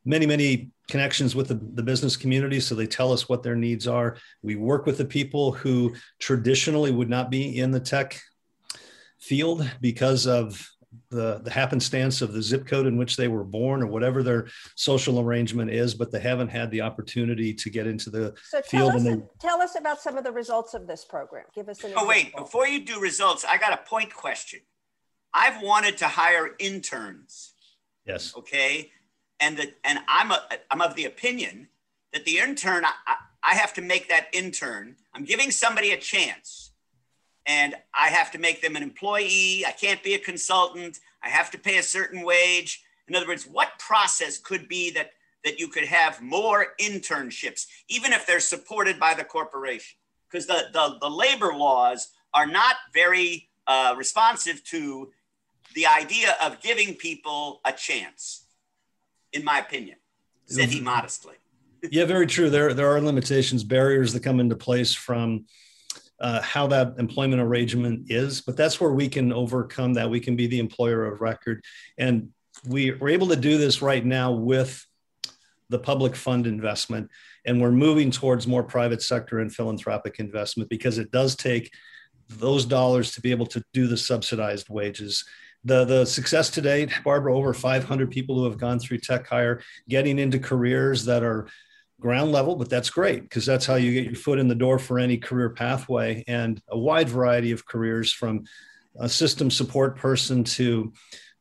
many, 0.04 0.26
many 0.26 0.71
connections 0.88 1.35
with 1.35 1.49
the, 1.49 1.61
the 1.75 1.82
business 1.82 2.16
community. 2.16 2.61
So 2.61 2.75
they 2.75 2.87
tell 2.87 3.12
us 3.12 3.28
what 3.28 3.42
their 3.42 3.56
needs 3.56 3.87
are. 3.87 4.16
We 4.42 4.56
work 4.56 4.87
with 4.87 4.99
the 4.99 5.04
people 5.04 5.52
who 5.52 5.94
traditionally 6.18 6.90
would 6.90 7.09
not 7.09 7.30
be 7.30 7.59
in 7.59 7.71
the 7.71 7.80
tech 7.80 8.21
field 9.21 9.68
because 9.80 10.26
of 10.26 10.68
the, 11.11 11.40
the 11.44 11.50
happenstance 11.50 12.22
of 12.22 12.32
the 12.32 12.42
zip 12.42 12.66
code 12.66 12.87
in 12.87 12.96
which 12.96 13.16
they 13.16 13.28
were 13.28 13.44
born 13.44 13.82
or 13.82 13.87
whatever 13.87 14.22
their 14.22 14.49
social 14.76 15.20
arrangement 15.20 15.70
is, 15.70 15.94
but 15.94 16.11
they 16.11 16.20
haven't 16.20 16.49
had 16.49 16.70
the 16.70 16.80
opportunity 16.80 17.54
to 17.54 17.70
get 17.70 17.87
into 17.87 18.11
the 18.11 18.34
so 18.44 18.62
field. 18.62 18.92
Tell 18.92 18.96
us, 18.96 19.04
they, 19.04 19.22
tell 19.40 19.61
us 19.61 19.78
about 19.78 20.00
some 20.00 20.16
of 20.16 20.25
the 20.25 20.32
results 20.32 20.75
of 20.75 20.87
this 20.87 21.04
program. 21.04 21.44
Give 21.54 21.68
us 21.68 21.78
an 21.84 21.92
Oh, 21.96 22.04
example. 22.04 22.08
wait, 22.08 22.37
before 22.37 22.66
you 22.66 22.84
do 22.84 23.00
results, 23.00 23.44
I 23.44 23.58
got 23.58 23.72
a 23.72 23.88
point 23.88 24.14
question. 24.14 24.61
I've 25.34 25.62
wanted 25.62 25.99
to 25.99 26.08
hire 26.08 26.50
interns, 26.58 27.54
yes. 28.06 28.34
okay? 28.37 28.90
and 29.42 29.56
the, 29.56 29.72
and 29.84 29.99
I'm 30.08 30.30
a, 30.30 30.40
I'm 30.70 30.80
of 30.80 30.94
the 30.94 31.04
opinion 31.04 31.68
that 32.12 32.25
the 32.25 32.38
intern 32.38 32.84
I, 32.84 33.16
I 33.42 33.54
have 33.54 33.75
to 33.75 33.82
make 33.82 34.08
that 34.08 34.28
intern. 34.32 34.96
I'm 35.14 35.25
giving 35.25 35.50
somebody 35.50 35.90
a 35.90 35.96
chance, 35.96 36.62
and 37.46 37.75
I 37.94 38.08
have 38.08 38.30
to 38.32 38.38
make 38.38 38.62
them 38.62 38.76
an 38.76 38.82
employee. 38.82 39.64
I 39.66 39.72
can't 39.72 40.02
be 40.02 40.14
a 40.14 40.18
consultant. 40.18 41.00
I 41.22 41.28
have 41.28 41.50
to 41.52 41.58
pay 41.58 41.78
a 41.78 41.82
certain 41.82 42.22
wage. 42.22 42.82
In 43.08 43.16
other 43.16 43.26
words, 43.26 43.46
what 43.46 43.78
process 43.78 44.38
could 44.38 44.68
be 44.68 44.90
that 44.92 45.11
that 45.44 45.58
you 45.58 45.66
could 45.66 45.84
have 45.84 46.22
more 46.22 46.68
internships, 46.80 47.66
even 47.88 48.12
if 48.12 48.26
they're 48.26 48.38
supported 48.38 49.00
by 49.00 49.12
the 49.14 49.25
corporation? 49.25 49.96
Because 50.30 50.46
the, 50.46 50.68
the 50.72 50.99
the 51.00 51.11
labor 51.11 51.52
laws 51.54 52.08
are 52.32 52.46
not 52.46 52.76
very 52.94 53.49
uh, 53.66 53.94
responsive 53.96 54.62
to 54.64 55.11
the 55.75 55.87
idea 55.87 56.37
of 56.42 56.61
giving 56.61 56.94
people 56.94 57.61
a 57.64 57.72
chance 57.72 58.42
in 59.32 59.44
my 59.44 59.58
opinion, 59.58 59.96
said 60.46 60.68
he 60.68 60.80
modestly. 60.80 61.34
yeah, 61.90 62.04
very 62.04 62.26
true. 62.26 62.50
There, 62.50 62.75
there 62.75 62.88
are 62.88 63.00
limitations, 63.00 63.64
barriers 63.64 64.12
that 64.12 64.22
come 64.22 64.40
into 64.40 64.56
place 64.56 64.94
from 64.94 65.46
uh, 66.21 66.40
how 66.42 66.66
that 66.69 66.95
employment 66.99 67.42
arrangement 67.42 68.11
is, 68.11 68.40
but 68.40 68.57
that's 68.57 68.81
where 68.81 68.92
we 68.92 69.09
can 69.09 69.33
overcome 69.33 69.95
that. 69.95 70.11
We 70.11 70.21
can 70.21 70.37
be 70.37 70.47
the 70.47 70.59
employer 70.59 71.04
of 71.04 71.21
record. 71.21 71.64
And 71.99 72.31
we, 72.66 72.92
we're 72.92 73.11
able 73.11 73.28
to 73.28 73.37
do 73.37 73.59
this 73.59 73.83
right 73.83 74.04
now 74.04 74.33
with 74.33 74.87
the 75.69 75.78
public 75.78 76.14
fund 76.14 76.47
investment. 76.47 77.11
And 77.45 77.61
we're 77.61 77.73
moving 77.73 78.11
towards 78.11 78.47
more 78.47 78.62
private 78.62 79.02
sector 79.02 79.40
and 79.40 79.52
philanthropic 79.52 80.21
investment 80.21 80.71
because 80.71 80.99
it 80.99 81.11
does 81.11 81.35
take 81.35 81.73
those 82.28 82.64
dollars 82.64 83.12
to 83.12 83.21
be 83.21 83.31
able 83.31 83.47
to 83.47 83.64
do 83.73 83.87
the 83.87 83.97
subsidized 83.97 84.69
wages 84.69 85.25
the 85.64 85.85
the 85.85 86.04
success 86.04 86.50
to 86.50 86.61
date, 86.61 86.90
Barbara, 87.04 87.37
over 87.37 87.54
500 87.54 88.11
people 88.11 88.37
who 88.37 88.45
have 88.45 88.59
gone 88.59 88.78
through 88.78 88.99
Tech 88.99 89.26
Hire, 89.26 89.62
getting 89.88 90.19
into 90.19 90.38
careers 90.38 91.04
that 91.04 91.23
are 91.23 91.47
ground 92.02 92.32
level, 92.32 92.56
but 92.56 92.68
that's 92.68 92.90
great 92.90 93.23
because 93.23 93.47
that's 93.47 93.64
how 93.64 93.76
you 93.76 93.92
get 93.94 94.04
your 94.04 94.16
foot 94.16 94.38
in 94.38 94.49
the 94.49 94.54
door 94.54 94.78
for 94.78 94.99
any 94.99 95.16
career 95.16 95.50
pathway 95.50 96.25
and 96.26 96.61
a 96.68 96.78
wide 96.78 97.09
variety 97.09 97.52
of 97.52 97.64
careers 97.64 98.12
from 98.12 98.44
a 99.00 99.09
system 99.09 99.50
support 99.50 99.97
person 99.97 100.44
to 100.44 100.92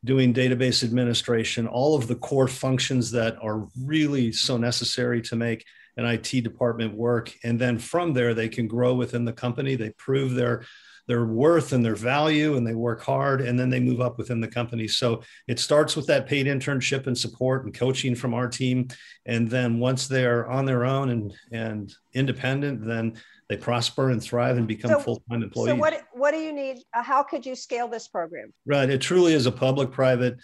doing 0.06 0.34
database 0.34 0.84
administration, 0.84 1.68
all 1.68 1.96
of 1.96 2.08
the 2.08 2.15
core 2.15 2.48
functions 2.48 3.12
that 3.12 3.36
are 3.41 3.68
really 3.84 4.32
so 4.32 4.58
necessary 4.58 5.22
to 5.22 5.36
make 5.36 5.65
an 5.98 6.06
IT 6.06 6.44
department 6.44 6.96
work. 6.96 7.34
And 7.44 7.60
then 7.60 7.77
from 7.77 8.13
there, 8.13 8.34
they 8.34 8.48
can 8.48 8.68
grow 8.68 8.94
within 8.94 9.25
the 9.25 9.34
company. 9.34 9.75
They 9.75 9.91
prove 9.91 10.34
their 10.34 10.63
their 11.12 11.25
worth 11.25 11.74
and 11.74 11.84
their 11.84 11.94
value 11.96 12.56
and 12.56 12.65
they 12.65 12.74
work 12.74 13.01
hard 13.03 13.41
and 13.41 13.60
then 13.60 13.70
they 13.70 13.82
move 13.82 14.00
up 14.00 14.18
within 14.18 14.39
the 14.39 14.48
company 14.48 14.88
so 14.88 15.22
it 15.50 15.60
starts 15.60 15.98
with 15.98 16.08
that 16.08 16.25
paid 16.25 16.46
internship 16.46 17.06
and 17.06 17.18
support 17.18 17.65
and 17.65 17.74
coaching 17.74 18.15
from 18.15 18.34
our 18.34 18.48
team 18.48 18.88
and 19.25 19.50
then 19.50 19.77
once 19.77 20.08
they're 20.08 20.50
on 20.50 20.63
their 20.63 20.86
own 20.86 21.10
and 21.10 21.34
and 21.51 21.94
independent 22.13 22.86
then 22.88 23.13
they 23.50 23.58
prosper 23.58 24.12
and 24.12 24.24
thrive 24.24 24.56
and 24.56 24.70
become 24.70 24.91
So- 24.91 25.00
full-time 25.01 25.44
employees 25.44 25.72
So 25.72 25.75
what, 25.75 26.01
what 26.13 26.32
do 26.32 26.38
you 26.38 26.53
need? 26.53 26.77
Uh, 26.96 27.03
how 27.03 27.22
could 27.24 27.46
you 27.46 27.56
scale 27.56 27.89
this 27.89 28.08
program? 28.08 28.53
right 28.65 28.89
it 28.89 29.01
truly 29.01 29.34
is 29.34 29.48
a 29.48 29.51
public-private 29.51 30.38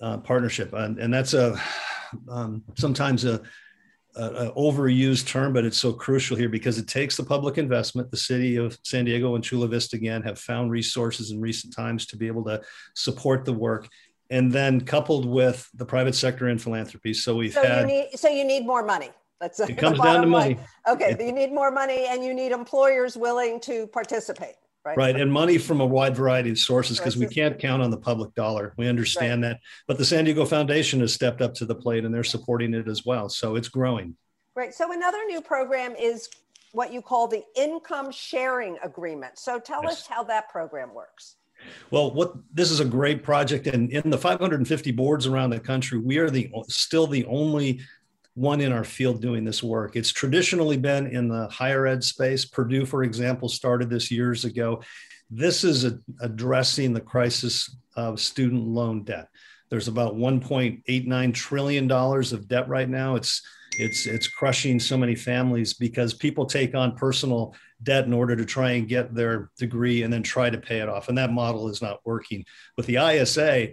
uh, 0.00 0.18
partnership 0.18 0.72
and, 0.72 1.00
and 1.00 1.12
that's 1.12 1.34
a 1.34 1.60
um, 2.28 2.62
sometimes 2.76 3.24
a 3.24 3.42
a, 4.16 4.24
a 4.24 4.52
overused 4.54 5.26
term, 5.26 5.52
but 5.52 5.64
it's 5.64 5.78
so 5.78 5.92
crucial 5.92 6.36
here 6.36 6.48
because 6.48 6.78
it 6.78 6.86
takes 6.88 7.16
the 7.16 7.24
public 7.24 7.58
investment. 7.58 8.10
The 8.10 8.16
city 8.16 8.56
of 8.56 8.78
San 8.82 9.04
Diego 9.04 9.34
and 9.34 9.44
Chula 9.44 9.68
Vista 9.68 9.96
again 9.96 10.22
have 10.22 10.38
found 10.38 10.70
resources 10.70 11.30
in 11.30 11.40
recent 11.40 11.74
times 11.74 12.06
to 12.06 12.16
be 12.16 12.26
able 12.26 12.44
to 12.44 12.60
support 12.94 13.44
the 13.44 13.52
work, 13.52 13.88
and 14.30 14.50
then 14.50 14.80
coupled 14.80 15.26
with 15.26 15.68
the 15.74 15.84
private 15.84 16.14
sector 16.14 16.48
and 16.48 16.60
philanthropy. 16.60 17.14
So 17.14 17.36
we've 17.36 17.52
So 17.52 17.62
you 17.62 17.68
had 17.68 17.86
need, 17.86 18.08
so 18.14 18.28
you 18.28 18.44
need 18.44 18.66
more 18.66 18.84
money. 18.84 19.10
That's 19.40 19.58
it 19.58 19.78
comes 19.78 19.98
down 19.98 20.20
to 20.20 20.26
money, 20.26 20.58
Okay, 20.86 21.16
you 21.18 21.32
need 21.32 21.50
more 21.50 21.70
money 21.70 22.06
and 22.06 22.22
you 22.22 22.34
need 22.34 22.52
employers 22.52 23.16
willing 23.16 23.58
to 23.60 23.86
participate, 23.86 24.56
right? 24.84 24.96
right? 24.96 25.16
And 25.16 25.32
money 25.32 25.58
from 25.58 25.80
a 25.80 25.86
wide 25.86 26.16
variety 26.16 26.50
of 26.50 26.58
sources 26.58 26.98
because 26.98 27.16
we 27.16 27.26
can't 27.26 27.58
count 27.58 27.82
on 27.82 27.90
the 27.90 27.96
public 27.96 28.34
dollar. 28.34 28.74
We 28.76 28.88
understand 28.88 29.44
that, 29.44 29.60
but 29.86 29.98
the 29.98 30.04
San 30.04 30.24
Diego 30.24 30.44
Foundation 30.44 31.00
has 31.00 31.12
stepped 31.12 31.42
up 31.42 31.54
to 31.54 31.66
the 31.66 31.74
plate 31.74 32.04
and 32.04 32.14
they're 32.14 32.24
supporting 32.24 32.74
it 32.74 32.88
as 32.88 33.04
well. 33.04 33.28
So 33.28 33.56
it's 33.56 33.68
growing. 33.68 34.16
Right. 34.54 34.74
So 34.74 34.92
another 34.92 35.24
new 35.26 35.40
program 35.40 35.94
is 35.96 36.28
what 36.72 36.92
you 36.92 37.02
call 37.02 37.28
the 37.28 37.42
income 37.56 38.10
sharing 38.12 38.78
agreement. 38.82 39.38
So 39.38 39.58
tell 39.58 39.82
Yes. 39.82 39.92
us 39.92 40.06
how 40.06 40.24
that 40.24 40.48
program 40.48 40.94
works. 40.94 41.36
Well, 41.90 42.10
what 42.12 42.34
this 42.54 42.70
is 42.70 42.80
a 42.80 42.84
great 42.86 43.22
project, 43.22 43.66
and 43.66 43.90
in 43.90 44.08
the 44.08 44.16
550 44.16 44.92
boards 44.92 45.26
around 45.26 45.50
the 45.50 45.60
country, 45.60 45.98
we 45.98 46.16
are 46.16 46.30
the 46.30 46.50
still 46.68 47.06
the 47.06 47.26
only 47.26 47.80
one 48.34 48.60
in 48.60 48.72
our 48.72 48.84
field 48.84 49.20
doing 49.20 49.44
this 49.44 49.62
work. 49.62 49.96
It's 49.96 50.12
traditionally 50.12 50.76
been 50.76 51.06
in 51.06 51.28
the 51.28 51.48
higher 51.48 51.86
ed 51.86 52.04
space. 52.04 52.44
Purdue, 52.44 52.86
for 52.86 53.02
example, 53.02 53.48
started 53.48 53.90
this 53.90 54.10
years 54.10 54.44
ago. 54.44 54.82
This 55.30 55.64
is 55.64 55.84
a, 55.84 55.98
addressing 56.20 56.92
the 56.92 57.00
crisis 57.00 57.76
of 57.96 58.20
student 58.20 58.66
loan 58.66 59.04
debt. 59.04 59.28
There's 59.68 59.88
about 59.88 60.16
1.89 60.16 61.34
trillion 61.34 61.86
dollars 61.86 62.32
of 62.32 62.48
debt 62.48 62.68
right 62.68 62.88
now. 62.88 63.14
It's 63.14 63.42
it's 63.78 64.06
it's 64.06 64.26
crushing 64.26 64.80
so 64.80 64.96
many 64.96 65.14
families 65.14 65.74
because 65.74 66.12
people 66.12 66.44
take 66.44 66.74
on 66.74 66.96
personal 66.96 67.54
debt 67.82 68.04
in 68.04 68.12
order 68.12 68.34
to 68.34 68.44
try 68.44 68.72
and 68.72 68.88
get 68.88 69.14
their 69.14 69.50
degree 69.58 70.02
and 70.02 70.12
then 70.12 70.22
try 70.22 70.50
to 70.50 70.58
pay 70.58 70.80
it 70.80 70.88
off. 70.88 71.08
And 71.08 71.16
that 71.18 71.32
model 71.32 71.68
is 71.68 71.80
not 71.80 72.00
working. 72.04 72.44
With 72.76 72.86
the 72.86 72.96
ISA, 72.96 73.68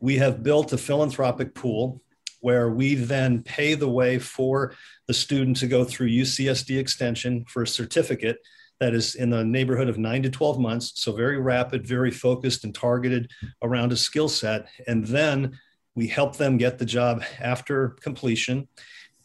we 0.00 0.16
have 0.16 0.42
built 0.42 0.72
a 0.72 0.78
philanthropic 0.78 1.54
pool 1.54 2.00
where 2.42 2.68
we 2.68 2.94
then 2.94 3.42
pay 3.42 3.74
the 3.74 3.88
way 3.88 4.18
for 4.18 4.74
the 5.06 5.14
student 5.14 5.56
to 5.56 5.66
go 5.66 5.84
through 5.84 6.08
UCSD 6.08 6.78
extension 6.78 7.44
for 7.48 7.62
a 7.62 7.66
certificate 7.66 8.38
that 8.80 8.94
is 8.94 9.14
in 9.14 9.30
the 9.30 9.44
neighborhood 9.44 9.88
of 9.88 9.96
nine 9.96 10.24
to 10.24 10.30
12 10.30 10.58
months. 10.58 10.92
So 10.96 11.12
very 11.12 11.40
rapid, 11.40 11.86
very 11.86 12.10
focused 12.10 12.64
and 12.64 12.74
targeted 12.74 13.30
around 13.62 13.92
a 13.92 13.96
skill 13.96 14.28
set. 14.28 14.66
And 14.88 15.06
then 15.06 15.58
we 15.94 16.08
help 16.08 16.36
them 16.36 16.56
get 16.56 16.78
the 16.78 16.84
job 16.84 17.22
after 17.40 17.90
completion. 18.00 18.66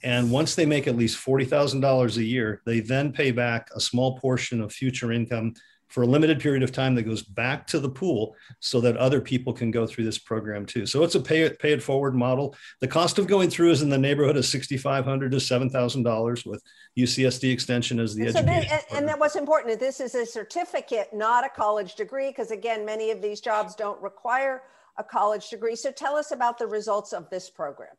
And 0.03 0.29
once 0.29 0.53
they 0.53 0.67
make 0.67 0.87
at 0.87 0.95
least 0.95 1.17
$40,000 1.25 2.17
a 2.17 2.23
year, 2.23 2.61
they 2.67 2.81
then 2.81 3.11
pay 3.11 3.31
back 3.31 3.69
a 3.75 3.79
small 3.79 4.19
portion 4.19 4.61
of 4.61 4.71
future 4.71 5.11
income 5.11 5.55
for 5.87 6.03
a 6.03 6.05
limited 6.05 6.39
period 6.39 6.63
of 6.63 6.71
time 6.71 6.95
that 6.95 7.03
goes 7.03 7.21
back 7.21 7.65
to 7.67 7.79
the 7.79 7.89
pool 7.89 8.35
so 8.59 8.81
that 8.81 8.97
other 8.97 9.21
people 9.21 9.53
can 9.53 9.71
go 9.71 9.87
through 9.87 10.03
this 10.03 10.17
program 10.17 10.65
too. 10.65 10.85
So 10.85 11.03
it's 11.03 11.15
a 11.15 11.19
pay 11.19 11.43
it, 11.43 11.59
pay 11.59 11.71
it 11.71 11.81
forward 11.81 12.13
model. 12.15 12.55
The 12.81 12.87
cost 12.87 13.19
of 13.19 13.27
going 13.27 13.49
through 13.49 13.71
is 13.71 13.81
in 13.81 13.89
the 13.89 13.97
neighborhood 13.97 14.37
of 14.37 14.45
6,500 14.45 15.31
to 15.31 15.37
$7,000 15.37 16.45
with 16.45 16.61
UCSD 16.97 17.51
extension 17.51 17.99
as 17.99 18.15
the 18.15 18.23
And 18.23 18.33
so 18.33 18.39
education. 18.39 18.69
then, 18.69 18.79
and, 18.91 18.97
and 18.99 19.07
that 19.07 19.19
was 19.19 19.35
important, 19.35 19.79
this 19.79 19.99
is 19.99 20.15
a 20.15 20.25
certificate, 20.25 21.09
not 21.13 21.45
a 21.45 21.49
college 21.49 21.95
degree, 21.95 22.29
because 22.29 22.51
again, 22.51 22.85
many 22.85 23.11
of 23.11 23.21
these 23.21 23.39
jobs 23.39 23.75
don't 23.75 24.01
require 24.01 24.63
a 24.97 25.03
college 25.03 25.49
degree. 25.49 25.75
So 25.75 25.91
tell 25.91 26.15
us 26.15 26.31
about 26.31 26.57
the 26.57 26.67
results 26.67 27.13
of 27.13 27.29
this 27.29 27.49
program. 27.49 27.95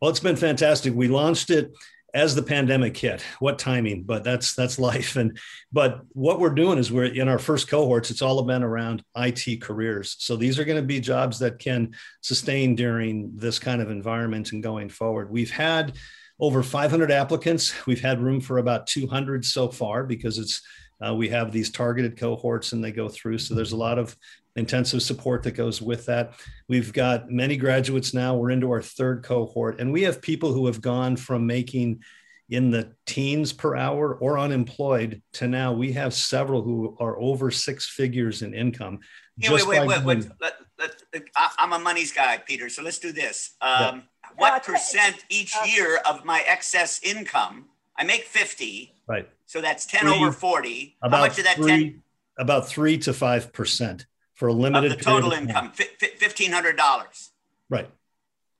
Well, 0.00 0.10
it's 0.10 0.20
been 0.20 0.36
fantastic. 0.36 0.92
We 0.94 1.06
launched 1.06 1.50
it 1.50 1.72
as 2.14 2.34
the 2.34 2.42
pandemic 2.42 2.94
hit 2.96 3.22
what 3.38 3.58
timing 3.58 4.02
but 4.02 4.22
that's 4.22 4.54
that's 4.54 4.78
life. 4.78 5.16
And 5.16 5.38
but 5.72 6.02
what 6.10 6.40
we're 6.40 6.50
doing 6.50 6.78
is 6.78 6.92
we're 6.92 7.04
in 7.04 7.28
our 7.28 7.38
first 7.38 7.68
cohorts 7.68 8.10
it's 8.10 8.22
all 8.22 8.42
been 8.42 8.62
around 8.62 9.02
it 9.16 9.60
careers. 9.60 10.16
So 10.18 10.36
these 10.36 10.58
are 10.58 10.64
going 10.64 10.80
to 10.80 10.86
be 10.86 11.00
jobs 11.00 11.38
that 11.38 11.58
can 11.58 11.94
sustain 12.20 12.74
during 12.74 13.32
this 13.34 13.58
kind 13.58 13.80
of 13.80 13.90
environment 13.90 14.52
and 14.52 14.62
going 14.62 14.88
forward. 14.88 15.30
We've 15.30 15.50
had 15.50 15.96
over 16.40 16.62
500 16.62 17.10
applicants. 17.10 17.86
We've 17.86 18.00
had 18.00 18.20
room 18.20 18.40
for 18.40 18.58
about 18.58 18.86
200 18.88 19.44
so 19.44 19.68
far 19.68 20.04
because 20.04 20.38
it's 20.38 20.60
uh, 21.04 21.14
we 21.14 21.28
have 21.28 21.52
these 21.52 21.70
targeted 21.70 22.16
cohorts 22.16 22.72
and 22.72 22.82
they 22.82 22.92
go 22.92 23.08
through 23.08 23.38
so 23.38 23.54
there's 23.54 23.72
a 23.72 23.76
lot 23.76 23.98
of 23.98 24.16
intensive 24.56 25.02
support 25.02 25.42
that 25.42 25.52
goes 25.52 25.80
with 25.80 26.06
that. 26.06 26.34
We've 26.68 26.92
got 26.92 27.30
many 27.30 27.56
graduates 27.56 28.12
now. 28.12 28.36
We're 28.36 28.50
into 28.50 28.70
our 28.70 28.82
third 28.82 29.22
cohort, 29.22 29.80
and 29.80 29.92
we 29.92 30.02
have 30.02 30.20
people 30.20 30.52
who 30.52 30.66
have 30.66 30.80
gone 30.80 31.16
from 31.16 31.46
making 31.46 32.02
in 32.50 32.70
the 32.70 32.92
teens 33.06 33.52
per 33.52 33.76
hour 33.76 34.14
or 34.16 34.38
unemployed 34.38 35.22
to 35.32 35.48
now 35.48 35.72
we 35.72 35.92
have 35.92 36.12
several 36.12 36.60
who 36.60 36.96
are 37.00 37.18
over 37.18 37.50
six 37.50 37.88
figures 37.88 38.42
in 38.42 38.52
income. 38.52 39.00
Yeah, 39.38 39.52
wait, 39.52 39.66
wait, 39.66 39.86
wait, 39.86 40.04
wait. 40.04 40.28
Let, 40.40 40.56
let, 40.78 41.02
let, 41.14 41.22
I'm 41.58 41.72
a 41.72 41.78
money's 41.78 42.12
guy, 42.12 42.36
Peter. 42.46 42.68
So 42.68 42.82
let's 42.82 42.98
do 42.98 43.10
this. 43.10 43.54
Um, 43.62 43.80
yeah. 43.80 44.00
What 44.36 44.64
percent 44.64 45.24
each 45.30 45.54
uh, 45.56 45.64
year 45.64 45.96
of 46.04 46.24
my 46.24 46.44
excess 46.46 47.00
income? 47.02 47.66
I 47.96 48.04
make 48.04 48.24
50. 48.24 48.94
Right. 49.06 49.28
So 49.52 49.60
that's 49.60 49.84
10 49.84 50.00
three, 50.00 50.12
over 50.12 50.32
40. 50.32 50.96
How 51.02 51.10
much 51.10 51.36
of 51.36 51.44
that 51.44 51.56
three, 51.56 51.90
10? 51.90 52.02
About 52.38 52.66
three 52.66 52.96
to 52.96 53.10
5% 53.10 54.06
for 54.32 54.48
a 54.48 54.52
limited 54.54 54.92
of 54.92 54.96
the 54.98 55.04
total 55.04 55.32
income, 55.32 55.72
fifteen 55.72 56.52
hundred 56.52 56.78
dollars. 56.78 57.32
Right. 57.68 57.86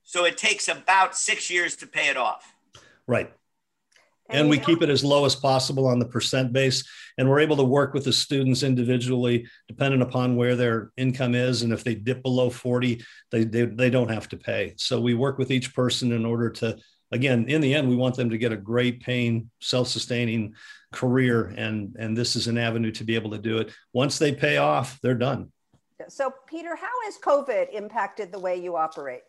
So 0.03 0.25
it 0.25 0.37
takes 0.37 0.67
about 0.67 1.17
six 1.17 1.49
years 1.49 1.75
to 1.77 1.87
pay 1.87 2.09
it 2.09 2.15
off. 2.15 2.53
Right. 3.07 3.33
And, 4.29 4.41
and 4.41 4.49
we 4.51 4.59
keep 4.59 4.83
it 4.83 4.89
as 4.89 5.03
low 5.03 5.25
as 5.25 5.35
possible 5.35 5.87
on 5.87 5.97
the 5.97 6.05
percent 6.05 6.53
base. 6.53 6.87
And 7.17 7.27
we're 7.27 7.39
able 7.39 7.57
to 7.57 7.63
work 7.63 7.95
with 7.95 8.03
the 8.03 8.13
students 8.13 8.61
individually, 8.61 9.47
depending 9.67 10.03
upon 10.03 10.35
where 10.35 10.55
their 10.55 10.91
income 10.95 11.33
is. 11.33 11.63
And 11.63 11.73
if 11.73 11.83
they 11.83 11.95
dip 11.95 12.21
below 12.21 12.51
40, 12.51 13.03
they, 13.31 13.43
they, 13.45 13.65
they 13.65 13.89
don't 13.89 14.11
have 14.11 14.29
to 14.29 14.37
pay. 14.37 14.75
So 14.77 15.01
we 15.01 15.15
work 15.15 15.39
with 15.39 15.49
each 15.49 15.73
person 15.73 16.11
in 16.11 16.23
order 16.23 16.51
to, 16.51 16.77
again, 17.13 17.45
in 17.47 17.61
the 17.61 17.73
end, 17.73 17.87
we 17.87 17.95
want 17.95 18.15
them 18.15 18.29
to 18.31 18.37
get 18.37 18.51
a 18.51 18.57
great 18.57 19.01
paying, 19.01 19.49
self 19.61 19.87
sustaining 19.87 20.55
career. 20.91 21.53
And, 21.57 21.95
and 21.97 22.17
this 22.17 22.35
is 22.35 22.47
an 22.47 22.57
avenue 22.57 22.91
to 22.91 23.03
be 23.03 23.15
able 23.15 23.31
to 23.31 23.37
do 23.37 23.59
it. 23.59 23.71
Once 23.93 24.17
they 24.17 24.33
pay 24.33 24.57
off, 24.57 24.99
they're 25.01 25.15
done. 25.15 25.51
So, 26.09 26.33
Peter, 26.47 26.75
how 26.75 26.91
has 27.05 27.17
COVID 27.23 27.73
impacted 27.73 28.31
the 28.31 28.39
way 28.39 28.57
you 28.57 28.75
operate? 28.75 29.21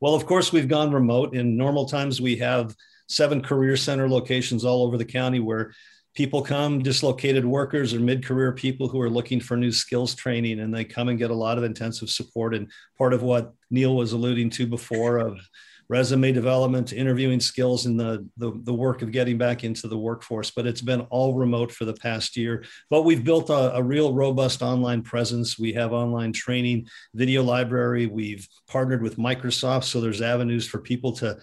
Well, 0.00 0.14
of 0.14 0.26
course, 0.26 0.52
we've 0.52 0.68
gone 0.68 0.92
remote. 0.92 1.34
In 1.34 1.56
normal 1.56 1.86
times, 1.86 2.20
we 2.20 2.36
have 2.36 2.74
seven 3.08 3.40
career 3.40 3.76
center 3.76 4.08
locations 4.08 4.64
all 4.64 4.82
over 4.82 4.98
the 4.98 5.04
county 5.04 5.40
where 5.40 5.72
people 6.14 6.42
come, 6.42 6.80
dislocated 6.80 7.44
workers 7.44 7.94
or 7.94 8.00
mid 8.00 8.24
career 8.24 8.52
people 8.52 8.88
who 8.88 9.00
are 9.00 9.10
looking 9.10 9.40
for 9.40 9.56
new 9.56 9.72
skills 9.72 10.14
training, 10.14 10.60
and 10.60 10.74
they 10.74 10.84
come 10.84 11.08
and 11.08 11.18
get 11.18 11.30
a 11.30 11.34
lot 11.34 11.58
of 11.58 11.64
intensive 11.64 12.10
support. 12.10 12.54
And 12.54 12.70
part 12.98 13.14
of 13.14 13.22
what 13.22 13.54
Neil 13.70 13.96
was 13.96 14.12
alluding 14.12 14.50
to 14.50 14.66
before 14.66 15.18
of 15.18 15.40
resume 15.88 16.32
development, 16.32 16.92
interviewing 16.92 17.40
skills, 17.40 17.86
and 17.86 17.98
the, 17.98 18.26
the, 18.36 18.52
the 18.62 18.74
work 18.74 19.02
of 19.02 19.12
getting 19.12 19.38
back 19.38 19.64
into 19.64 19.88
the 19.88 19.98
workforce. 19.98 20.50
But 20.50 20.66
it's 20.66 20.80
been 20.80 21.02
all 21.10 21.34
remote 21.34 21.72
for 21.72 21.84
the 21.84 21.94
past 21.94 22.36
year. 22.36 22.64
But 22.90 23.02
we've 23.02 23.24
built 23.24 23.50
a, 23.50 23.76
a 23.76 23.82
real 23.82 24.12
robust 24.12 24.62
online 24.62 25.02
presence. 25.02 25.58
We 25.58 25.72
have 25.74 25.92
online 25.92 26.32
training, 26.32 26.88
video 27.14 27.42
library. 27.42 28.06
We've 28.06 28.46
partnered 28.68 29.02
with 29.02 29.16
Microsoft, 29.16 29.84
so 29.84 30.00
there's 30.00 30.22
avenues 30.22 30.66
for 30.66 30.78
people 30.78 31.12
to 31.14 31.38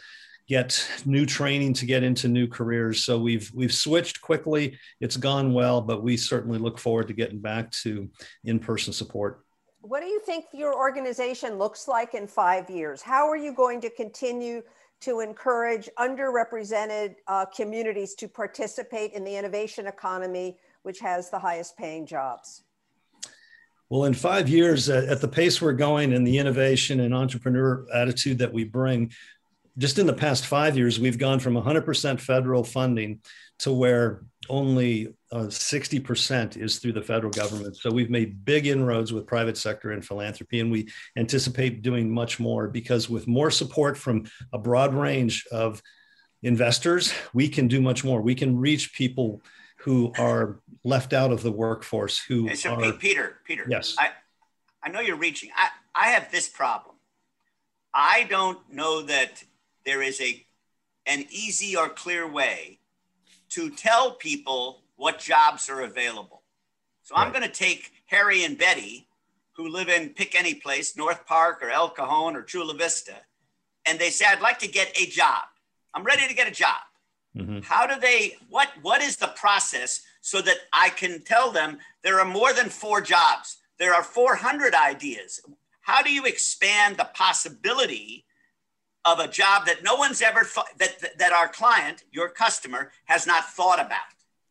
get 0.48 0.86
new 1.06 1.26
training 1.26 1.74
to 1.74 1.86
get 1.86 2.04
into 2.04 2.28
new 2.28 2.48
careers. 2.48 3.06
So 3.06 3.18
we've 3.18 3.50
we've 3.54 3.74
switched 3.74 4.22
quickly. 4.22 4.78
It's 5.00 5.16
gone 5.16 5.54
well, 5.54 5.82
but 5.82 6.04
we 6.04 6.18
certainly 6.18 6.60
look 6.60 6.78
forward 6.78 7.08
to 7.08 7.14
getting 7.14 7.40
back 7.40 7.72
to 7.84 8.10
in-person 8.44 8.92
support. 8.92 9.46
What 9.82 10.02
do 10.02 10.06
you 10.06 10.20
think 10.20 10.46
your 10.54 10.76
organization 10.76 11.58
looks 11.58 11.88
like 11.88 12.14
in 12.14 12.28
five 12.28 12.70
years? 12.70 13.02
How 13.02 13.28
are 13.28 13.38
you 13.38 13.54
going 13.54 13.82
to 13.82 13.90
continue 13.90 14.62
to 15.02 15.22
encourage 15.22 15.90
underrepresented 15.98 17.16
uh, 17.28 17.46
communities 17.46 18.14
to 18.16 18.28
participate 18.28 19.14
in 19.14 19.24
the 19.24 19.36
innovation 19.36 19.88
economy, 19.88 20.58
which 20.84 21.00
has 21.00 21.32
the 21.32 21.40
highest 21.40 21.76
paying 21.78 22.06
jobs? 22.06 22.64
Well, 23.90 24.06
in 24.06 24.14
five 24.14 24.48
years, 24.48 24.88
at 24.88 25.20
the 25.20 25.28
pace 25.28 25.62
we're 25.62 25.74
going 25.74 26.14
and 26.14 26.26
the 26.26 26.38
innovation 26.38 27.00
and 27.00 27.14
entrepreneur 27.14 27.86
attitude 27.94 28.38
that 28.38 28.54
we 28.54 28.64
bring, 28.64 29.12
just 29.80 29.98
in 29.98 30.06
the 30.06 30.14
past 30.14 30.46
five 30.46 30.78
years, 30.78 31.00
we've 31.00 31.18
gone 31.18 31.40
from 31.40 31.56
100% 31.56 32.20
federal 32.20 32.64
funding 32.64 33.20
to 33.60 33.74
where 33.74 34.24
only 34.50 35.14
uh, 35.32 35.46
60% 35.46 36.58
is 36.58 36.80
through 36.80 36.94
the 36.94 37.02
federal 37.02 37.32
government. 37.32 37.78
So 37.78 37.92
we've 37.92 38.10
made 38.10 38.44
big 38.44 38.68
inroads 38.68 39.14
with 39.14 39.28
private 39.28 39.58
sector 39.58 39.92
and 39.92 40.04
philanthropy, 40.04 40.60
and 40.60 40.72
we 40.72 40.90
anticipate 41.16 41.82
doing 41.82 42.12
much 42.12 42.40
more 42.40 42.68
because 42.68 43.10
with 43.10 43.28
more 43.28 43.52
support 43.52 43.98
from 43.98 44.26
a 44.52 44.58
broad 44.58 44.94
range 44.94 45.46
of 45.52 45.82
investors, 46.44 47.14
we 47.34 47.48
can 47.48 47.68
do 47.68 47.82
much 47.82 48.04
more. 48.04 48.22
We 48.22 48.36
can 48.36 48.58
reach 48.58 48.94
people 48.94 49.42
who 49.78 50.12
are 50.18 50.60
left 50.84 51.14
out 51.14 51.32
of 51.32 51.44
the 51.44 51.52
workforce. 51.52 52.20
Who 52.20 52.48
hey, 52.48 52.56
so 52.56 52.74
are, 52.76 52.94
Peter, 52.94 53.38
Peter, 53.46 53.66
yes, 53.70 53.96
I, 53.98 54.12
I 54.84 54.90
know 54.90 55.00
you're 55.00 55.18
reaching. 55.18 55.50
I, 55.56 55.70
I 55.96 56.08
have 56.10 56.32
this 56.32 56.50
problem. 56.50 56.96
I 57.94 58.26
don't 58.30 58.60
know 58.72 59.02
that 59.04 59.44
there 59.86 60.02
is 60.02 60.20
a 60.22 60.46
an 61.06 61.26
easy 61.32 61.76
or 61.76 61.90
clear 61.90 62.30
way 62.32 62.80
to 63.52 63.70
tell 63.70 64.12
people 64.12 64.84
what 64.96 65.20
jobs 65.20 65.70
are 65.70 65.82
available. 65.82 66.44
So 67.04 67.16
right. 67.16 67.26
I'm 67.26 67.32
going 67.32 67.44
to 67.44 67.50
take 67.50 67.92
Harry 68.06 68.44
and 68.44 68.58
Betty, 68.58 69.08
who 69.54 69.68
live 69.68 69.90
in 69.90 70.10
pick 70.10 70.36
any 70.36 70.56
place, 70.56 70.96
North 70.96 71.26
Park 71.26 71.62
or 71.62 71.70
El 71.70 71.90
Cajon 71.90 72.36
or 72.36 72.44
Chula 72.44 72.74
Vista, 72.76 73.16
and 73.86 74.00
they 74.00 74.10
say, 74.10 74.26
I'd 74.28 74.42
like 74.42 74.60
to 74.60 74.68
get 74.68 74.98
a 75.00 75.06
job. 75.06 75.44
I'm 75.94 76.04
ready 76.04 76.28
to 76.28 76.34
get 76.34 76.48
a 76.48 76.52
job. 76.52 76.82
Mm-hmm. 77.36 77.60
How 77.64 77.88
do 77.88 78.00
they, 78.00 78.38
what, 78.50 78.70
what 78.82 79.02
is 79.02 79.18
the 79.18 79.28
process 79.36 80.02
so 80.22 80.42
that 80.42 80.58
I 80.74 80.90
can 80.90 81.22
tell 81.24 81.52
them 81.52 81.80
there 82.04 82.20
are 82.20 82.26
more 82.26 82.54
than 82.54 82.70
four 82.70 83.02
jobs? 83.02 83.58
There 83.80 83.94
are 83.94 84.04
400 84.04 84.76
ideas. 84.76 85.42
How 85.82 86.04
do 86.04 86.14
you 86.14 86.26
expand 86.26 86.98
the 86.98 87.10
possibility 87.14 88.26
of 89.06 89.20
a 89.20 89.28
job 89.28 89.66
that 89.66 89.84
no 89.84 89.96
one's 89.96 90.22
ever 90.22 90.44
thought 90.44 90.78
that 90.78 91.18
that 91.18 91.32
our 91.32 91.48
client, 91.48 92.04
your 92.12 92.30
customer, 92.30 92.92
has 93.06 93.26
not 93.26 93.46
thought 93.52 93.80
about? 93.80 94.00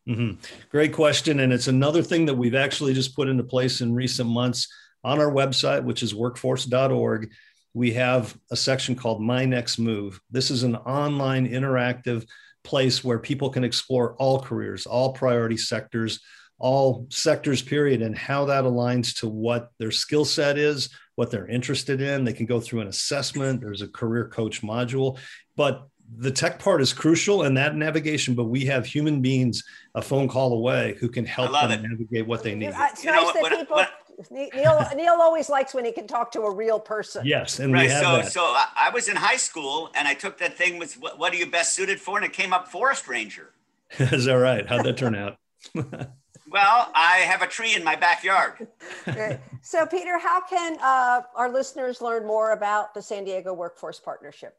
Mm-hmm. 0.09 0.41
Great 0.71 0.93
question, 0.93 1.41
and 1.41 1.53
it's 1.53 1.69
another 1.69 2.03
thing 2.03 2.27
that 2.27 2.35
we've 2.35 2.55
actually 2.55 2.95
just 2.95 3.15
put 3.15 3.29
into 3.29 3.45
place 3.45 3.81
in 3.81 3.95
recent 3.95 4.29
months 4.29 4.69
on 5.05 5.21
our 5.21 5.31
website, 5.31 5.85
which 5.85 6.03
is 6.03 6.15
workforce.org. 6.15 7.31
We 7.75 7.93
have 7.93 8.37
a 8.51 8.57
section 8.57 8.97
called 8.97 9.23
My 9.23 9.45
Next 9.45 9.79
Move. 9.79 10.21
This 10.31 10.51
is 10.51 10.65
an 10.65 10.75
online 10.77 11.49
interactive 11.49 12.27
place 12.65 13.05
where 13.05 13.19
people 13.19 13.51
can 13.51 13.65
explore 13.65 14.15
all 14.17 14.41
careers, 14.41 14.87
all 14.87 15.13
priority 15.13 15.57
sectors, 15.57 16.21
all 16.59 17.07
sectors, 17.11 17.63
period, 17.63 18.03
and 18.03 18.17
how 18.17 18.47
that 18.47 18.65
aligns 18.65 19.19
to 19.21 19.29
what 19.29 19.71
their 19.79 19.91
skill 19.91 20.25
set 20.25 20.59
is, 20.59 20.91
what 21.20 21.30
they're 21.30 21.46
interested 21.46 22.00
in. 22.00 22.24
They 22.24 22.33
can 22.33 22.46
go 22.46 22.61
through 22.61 22.80
an 22.80 22.88
assessment. 22.88 23.61
There's 23.61 23.83
a 23.83 23.88
career 23.88 24.26
coach 24.26 24.62
module, 24.62 25.18
but 25.54 25.87
the 26.16 26.30
tech 26.30 26.59
part 26.59 26.80
is 26.80 26.94
crucial 26.94 27.42
and 27.42 27.54
that 27.59 27.76
navigation, 27.76 28.35
but 28.35 28.44
we 28.44 28.64
have 28.64 28.87
human 28.87 29.20
beings 29.20 29.62
a 29.94 30.00
phone 30.00 30.28
call 30.28 30.54
away 30.54 30.96
who 30.98 31.11
can 31.11 31.26
help 31.26 31.52
them 31.52 31.72
it. 31.72 31.83
navigate 31.83 32.26
what 32.26 32.42
they 32.42 32.54
need. 32.54 32.72
It's 32.74 33.04
you 33.04 33.12
nice 33.12 33.35
that 33.35 33.50
people. 33.50 33.76
What, 33.76 33.90
Neil, 34.30 34.83
Neil 34.96 35.18
always 35.20 35.50
likes 35.50 35.74
when 35.74 35.85
he 35.85 35.92
can 35.92 36.06
talk 36.06 36.33
to 36.33 36.40
a 36.40 36.54
real 36.54 36.80
person. 36.80 37.26
Yes, 37.26 37.59
and 37.59 37.70
right. 37.70 37.83
we 37.83 37.92
have 37.92 38.02
so, 38.02 38.16
that. 38.16 38.33
So 38.33 38.40
I 38.40 38.90
was 38.94 39.06
in 39.11 39.16
high 39.16 39.37
school, 39.37 39.90
and 39.94 40.09
I 40.09 40.14
took 40.14 40.38
that 40.38 40.56
thing 40.56 40.78
with 40.78 40.94
what, 40.94 41.18
what 41.18 41.35
are 41.35 41.37
you 41.37 41.50
best 41.50 41.74
suited 41.74 42.00
for, 42.00 42.16
and 42.16 42.24
it 42.24 42.33
came 42.33 42.54
up 42.54 42.68
forest 42.68 43.06
ranger. 43.06 43.50
Is 43.98 44.24
that 44.24 44.33
right? 44.33 44.66
How'd 44.66 44.87
that 44.87 44.96
turn 44.96 45.14
out? 45.14 45.37
Well, 46.51 46.91
I 46.97 47.19
have 47.19 47.43
a 47.43 47.47
tree 47.47 47.77
in 47.77 47.85
my 47.85 47.95
backyard. 47.95 48.67
so, 49.63 49.87
Peter, 49.87 50.19
how 50.19 50.41
can 50.41 50.79
uh, 50.83 51.23
our 51.37 51.49
listeners 51.49 52.01
learn 52.01 52.27
more 52.27 52.51
about 52.51 52.93
the 52.93 53.01
San 53.01 53.25
Diego 53.25 53.55
Workforce 53.55 54.01
Partnership? 54.01 54.57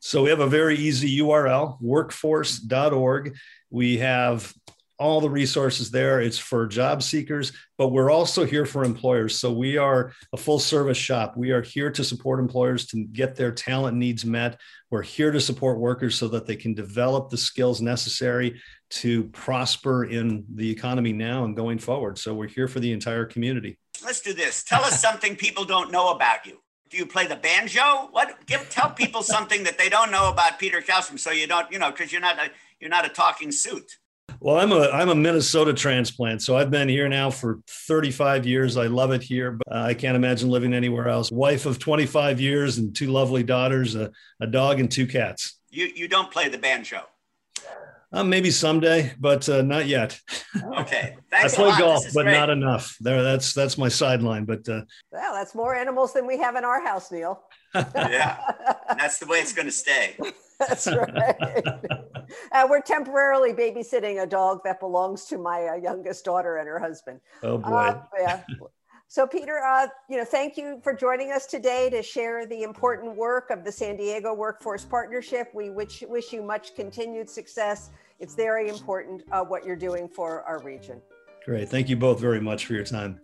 So, 0.00 0.24
we 0.24 0.30
have 0.30 0.40
a 0.40 0.48
very 0.48 0.76
easy 0.76 1.20
URL 1.20 1.80
workforce.org. 1.80 3.36
We 3.70 3.98
have 3.98 4.52
all 4.98 5.20
the 5.20 5.30
resources 5.30 5.90
there. 5.90 6.20
It's 6.20 6.38
for 6.38 6.66
job 6.66 7.02
seekers, 7.02 7.52
but 7.76 7.88
we're 7.88 8.10
also 8.10 8.44
here 8.44 8.66
for 8.66 8.82
employers. 8.82 9.38
So 9.38 9.52
we 9.52 9.76
are 9.76 10.12
a 10.32 10.36
full 10.36 10.58
service 10.58 10.98
shop. 10.98 11.36
We 11.36 11.52
are 11.52 11.62
here 11.62 11.90
to 11.92 12.02
support 12.02 12.40
employers 12.40 12.86
to 12.86 13.04
get 13.04 13.36
their 13.36 13.52
talent 13.52 13.96
needs 13.96 14.24
met. 14.24 14.60
We're 14.90 15.02
here 15.02 15.30
to 15.30 15.40
support 15.40 15.78
workers 15.78 16.16
so 16.16 16.26
that 16.28 16.46
they 16.46 16.56
can 16.56 16.74
develop 16.74 17.30
the 17.30 17.36
skills 17.36 17.80
necessary 17.80 18.60
to 18.90 19.24
prosper 19.24 20.04
in 20.04 20.44
the 20.54 20.70
economy 20.70 21.12
now 21.12 21.44
and 21.44 21.54
going 21.54 21.78
forward. 21.78 22.18
So 22.18 22.34
we're 22.34 22.48
here 22.48 22.68
for 22.68 22.80
the 22.80 22.92
entire 22.92 23.24
community. 23.24 23.78
Let's 24.04 24.20
do 24.20 24.32
this. 24.32 24.64
Tell 24.64 24.82
us 24.82 25.00
something 25.00 25.36
people 25.36 25.64
don't 25.64 25.90
know 25.90 26.10
about 26.10 26.46
you. 26.46 26.58
Do 26.88 26.96
you 26.96 27.06
play 27.06 27.26
the 27.26 27.36
banjo? 27.36 28.08
What? 28.12 28.46
Give 28.46 28.66
tell 28.70 28.90
people 28.90 29.22
something 29.22 29.64
that 29.64 29.76
they 29.76 29.88
don't 29.88 30.10
know 30.10 30.30
about 30.30 30.58
Peter 30.58 30.80
Callstrom, 30.80 31.18
so 31.18 31.30
you 31.30 31.46
don't, 31.46 31.70
you 31.70 31.78
know, 31.78 31.90
because 31.90 32.10
you're 32.12 32.20
not 32.20 32.38
a 32.38 32.50
you're 32.80 32.90
not 32.90 33.04
a 33.04 33.10
talking 33.10 33.52
suit. 33.52 33.98
Well, 34.40 34.58
I'm 34.58 34.72
a 34.72 34.88
I'm 34.90 35.08
a 35.08 35.14
Minnesota 35.14 35.74
transplant, 35.74 36.42
so 36.42 36.56
I've 36.56 36.70
been 36.70 36.88
here 36.88 37.08
now 37.08 37.30
for 37.30 37.60
35 37.68 38.46
years. 38.46 38.76
I 38.76 38.86
love 38.86 39.10
it 39.10 39.22
here, 39.22 39.52
but 39.52 39.76
uh, 39.76 39.80
I 39.80 39.94
can't 39.94 40.16
imagine 40.16 40.48
living 40.48 40.72
anywhere 40.72 41.08
else. 41.08 41.30
Wife 41.30 41.66
of 41.66 41.78
25 41.78 42.40
years 42.40 42.78
and 42.78 42.94
two 42.94 43.08
lovely 43.08 43.42
daughters, 43.42 43.94
a, 43.94 44.10
a 44.40 44.46
dog 44.46 44.80
and 44.80 44.90
two 44.90 45.06
cats. 45.06 45.58
You 45.70 45.90
you 45.94 46.08
don't 46.08 46.30
play 46.30 46.48
the 46.48 46.58
banjo. 46.58 47.02
Uh, 48.10 48.24
maybe 48.24 48.50
someday, 48.50 49.12
but 49.20 49.46
uh, 49.50 49.60
not 49.60 49.86
yet. 49.86 50.18
Okay, 50.78 51.14
I 51.32 51.38
thanks 51.40 51.52
a 51.52 51.56
play 51.56 51.66
lot. 51.68 51.78
golf, 51.78 52.04
but 52.14 52.22
great. 52.22 52.32
not 52.32 52.48
enough. 52.48 52.96
There, 53.00 53.22
that's 53.22 53.52
that's 53.52 53.76
my 53.76 53.88
sideline. 53.88 54.46
But 54.46 54.66
uh, 54.66 54.82
Well, 55.12 55.34
that's 55.34 55.54
more 55.54 55.74
animals 55.74 56.14
than 56.14 56.26
we 56.26 56.38
have 56.38 56.56
in 56.56 56.64
our 56.64 56.82
house, 56.82 57.12
Neil. 57.12 57.42
Yeah, 57.74 58.38
that's 58.98 59.18
the 59.18 59.26
way 59.26 59.38
it's 59.40 59.52
going 59.52 59.66
to 59.68 59.72
stay. 59.72 60.16
That's 60.58 60.86
right. 60.86 61.36
uh, 62.52 62.66
we're 62.70 62.80
temporarily 62.80 63.52
babysitting 63.52 64.22
a 64.22 64.26
dog 64.26 64.60
that 64.64 64.80
belongs 64.80 65.26
to 65.26 65.36
my 65.36 65.66
uh, 65.66 65.74
youngest 65.74 66.24
daughter 66.24 66.56
and 66.56 66.66
her 66.66 66.78
husband. 66.78 67.20
oh 67.42 67.58
boy, 67.58 67.68
Uh, 67.68 68.00
yeah. 68.18 68.42
So, 69.10 69.26
Peter, 69.26 69.60
uh, 69.64 69.86
you 70.10 70.18
know, 70.18 70.24
thank 70.24 70.58
you 70.58 70.80
for 70.84 70.92
joining 70.92 71.32
us 71.32 71.46
today 71.46 71.88
to 71.88 72.02
share 72.02 72.44
the 72.44 72.62
important 72.62 73.16
work 73.16 73.48
of 73.48 73.64
the 73.64 73.72
San 73.72 73.96
Diego 73.96 74.34
Workforce 74.34 74.84
Partnership. 74.84 75.48
We 75.54 75.70
wish, 75.70 76.04
wish 76.06 76.30
you 76.30 76.42
much 76.42 76.74
continued 76.74 77.30
success. 77.30 77.88
It's 78.20 78.34
very 78.34 78.68
important 78.68 79.22
uh, 79.32 79.42
what 79.42 79.64
you're 79.64 79.76
doing 79.76 80.08
for 80.08 80.42
our 80.42 80.62
region. 80.62 81.00
great. 81.46 81.70
Thank 81.70 81.88
you 81.88 81.96
both 81.96 82.20
very 82.20 82.38
much 82.38 82.66
for 82.66 82.74
your 82.74 82.84
time. 82.84 83.18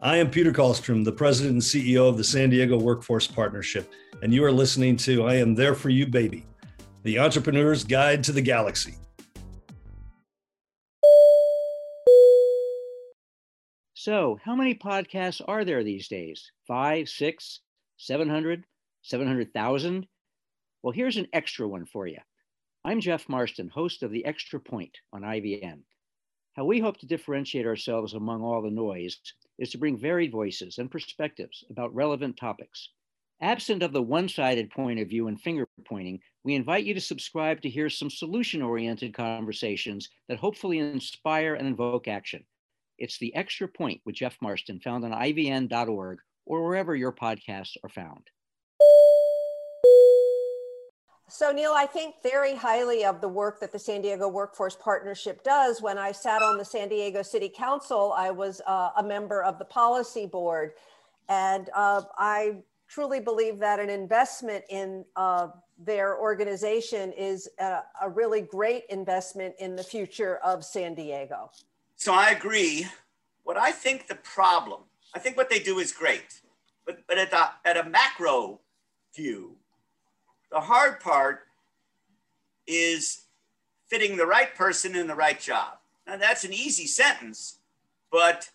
I 0.00 0.16
am 0.16 0.30
Peter 0.30 0.52
Callstrom, 0.52 1.04
the 1.04 1.12
president 1.12 1.52
and 1.52 1.62
CEO 1.62 2.08
of 2.08 2.16
the 2.16 2.24
San 2.24 2.48
Diego 2.48 2.78
Workforce 2.78 3.26
Partnership, 3.26 3.92
and 4.22 4.32
you 4.32 4.42
are 4.44 4.52
listening 4.52 4.96
to 4.96 5.26
I 5.26 5.34
Am 5.34 5.54
There 5.54 5.74
For 5.74 5.90
You, 5.90 6.06
Baby, 6.06 6.46
the 7.02 7.18
entrepreneur's 7.18 7.84
guide 7.84 8.24
to 8.24 8.32
the 8.32 8.40
galaxy. 8.40 8.94
So, 14.02 14.38
how 14.42 14.56
many 14.56 14.74
podcasts 14.74 15.42
are 15.46 15.62
there 15.62 15.84
these 15.84 16.08
days? 16.08 16.50
Five, 16.66 17.06
six, 17.06 17.60
700, 17.98 18.64
700,000? 19.02 20.06
Well, 20.82 20.92
here's 20.92 21.18
an 21.18 21.26
extra 21.34 21.68
one 21.68 21.84
for 21.84 22.06
you. 22.06 22.16
I'm 22.82 23.02
Jeff 23.02 23.28
Marston, 23.28 23.68
host 23.68 24.02
of 24.02 24.10
The 24.10 24.24
Extra 24.24 24.58
Point 24.58 24.96
on 25.12 25.20
IVN. 25.20 25.80
How 26.54 26.64
we 26.64 26.80
hope 26.80 26.96
to 27.00 27.06
differentiate 27.06 27.66
ourselves 27.66 28.14
among 28.14 28.40
all 28.40 28.62
the 28.62 28.70
noise 28.70 29.20
is 29.58 29.68
to 29.72 29.78
bring 29.78 29.98
varied 29.98 30.32
voices 30.32 30.78
and 30.78 30.90
perspectives 30.90 31.62
about 31.68 31.94
relevant 31.94 32.38
topics. 32.38 32.88
Absent 33.42 33.82
of 33.82 33.92
the 33.92 34.00
one 34.00 34.30
sided 34.30 34.70
point 34.70 34.98
of 34.98 35.10
view 35.10 35.28
and 35.28 35.38
finger 35.38 35.68
pointing, 35.84 36.20
we 36.42 36.54
invite 36.54 36.84
you 36.84 36.94
to 36.94 37.02
subscribe 37.02 37.60
to 37.60 37.68
hear 37.68 37.90
some 37.90 38.08
solution 38.08 38.62
oriented 38.62 39.12
conversations 39.12 40.08
that 40.30 40.38
hopefully 40.38 40.78
inspire 40.78 41.52
and 41.54 41.68
invoke 41.68 42.08
action. 42.08 42.46
It's 43.00 43.18
The 43.18 43.34
Extra 43.34 43.66
Point 43.66 44.00
with 44.04 44.14
Jeff 44.14 44.36
Marston, 44.40 44.78
found 44.78 45.04
on 45.04 45.12
ivn.org 45.12 46.18
or 46.46 46.64
wherever 46.64 46.94
your 46.94 47.12
podcasts 47.12 47.76
are 47.82 47.88
found. 47.88 48.30
So, 51.32 51.52
Neil, 51.52 51.72
I 51.74 51.86
think 51.86 52.16
very 52.24 52.56
highly 52.56 53.04
of 53.04 53.20
the 53.20 53.28
work 53.28 53.60
that 53.60 53.70
the 53.70 53.78
San 53.78 54.02
Diego 54.02 54.28
Workforce 54.28 54.74
Partnership 54.74 55.44
does. 55.44 55.80
When 55.80 55.96
I 55.96 56.10
sat 56.10 56.42
on 56.42 56.58
the 56.58 56.64
San 56.64 56.88
Diego 56.88 57.22
City 57.22 57.48
Council, 57.48 58.12
I 58.16 58.32
was 58.32 58.60
uh, 58.66 58.90
a 58.96 59.02
member 59.02 59.42
of 59.44 59.58
the 59.58 59.64
policy 59.64 60.26
board. 60.26 60.72
And 61.28 61.70
uh, 61.72 62.02
I 62.18 62.56
truly 62.88 63.20
believe 63.20 63.60
that 63.60 63.78
an 63.78 63.88
investment 63.88 64.64
in 64.68 65.04
uh, 65.14 65.48
their 65.78 66.18
organization 66.18 67.12
is 67.12 67.48
a, 67.60 67.82
a 68.02 68.10
really 68.10 68.40
great 68.40 68.82
investment 68.90 69.54
in 69.60 69.76
the 69.76 69.84
future 69.84 70.38
of 70.38 70.64
San 70.64 70.94
Diego. 70.96 71.52
So 72.00 72.14
I 72.14 72.30
agree. 72.30 72.86
What 73.44 73.58
I 73.58 73.72
think 73.72 74.08
the 74.08 74.14
problem, 74.14 74.80
I 75.14 75.18
think 75.18 75.36
what 75.36 75.50
they 75.50 75.58
do 75.58 75.80
is 75.80 75.92
great, 75.92 76.40
but 76.86 77.00
but 77.06 77.18
at 77.18 77.30
the 77.30 77.46
at 77.66 77.76
a 77.76 77.84
macro 77.90 78.60
view, 79.14 79.56
the 80.50 80.60
hard 80.60 81.00
part 81.00 81.40
is 82.66 83.26
fitting 83.86 84.16
the 84.16 84.24
right 84.24 84.54
person 84.54 84.96
in 84.96 85.08
the 85.08 85.14
right 85.14 85.38
job. 85.38 85.74
Now 86.06 86.16
that's 86.16 86.42
an 86.42 86.54
easy 86.54 86.86
sentence, 86.86 87.58
but 88.10 88.48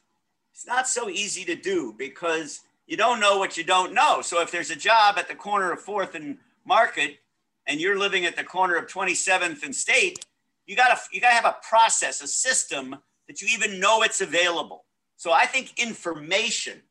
it's 0.51 0.65
not 0.65 0.87
so 0.87 1.07
easy 1.07 1.45
to 1.45 1.55
do 1.55 1.93
because 1.95 2.61
you 2.87 2.97
don't 2.97 3.19
know 3.19 3.37
what 3.37 3.57
you 3.57 3.63
don't 3.63 3.93
know. 3.93 4.21
So 4.23 4.41
if 4.41 4.49
there's 4.49 4.71
a 4.71 4.75
job 4.75 5.19
at 5.19 5.27
the 5.27 5.35
corner 5.35 5.71
of 5.71 5.81
Fourth 5.81 6.15
and 6.15 6.39
Market, 6.65 7.19
and 7.67 7.79
you're 7.79 7.99
living 7.99 8.25
at 8.25 8.37
the 8.37 8.43
corner 8.43 8.75
of 8.75 8.87
27th 8.87 9.61
and 9.61 9.75
State, 9.75 10.25
you 10.65 10.75
gotta 10.75 10.99
you 11.11 11.21
gotta 11.21 11.35
have 11.35 11.45
a 11.45 11.57
process, 11.61 12.23
a 12.23 12.27
system 12.27 12.95
that 13.27 13.41
you 13.41 13.47
even 13.51 13.79
know 13.79 14.01
it's 14.03 14.21
available. 14.21 14.85
So 15.17 15.31
I 15.31 15.45
think 15.45 15.79
information 15.79 16.81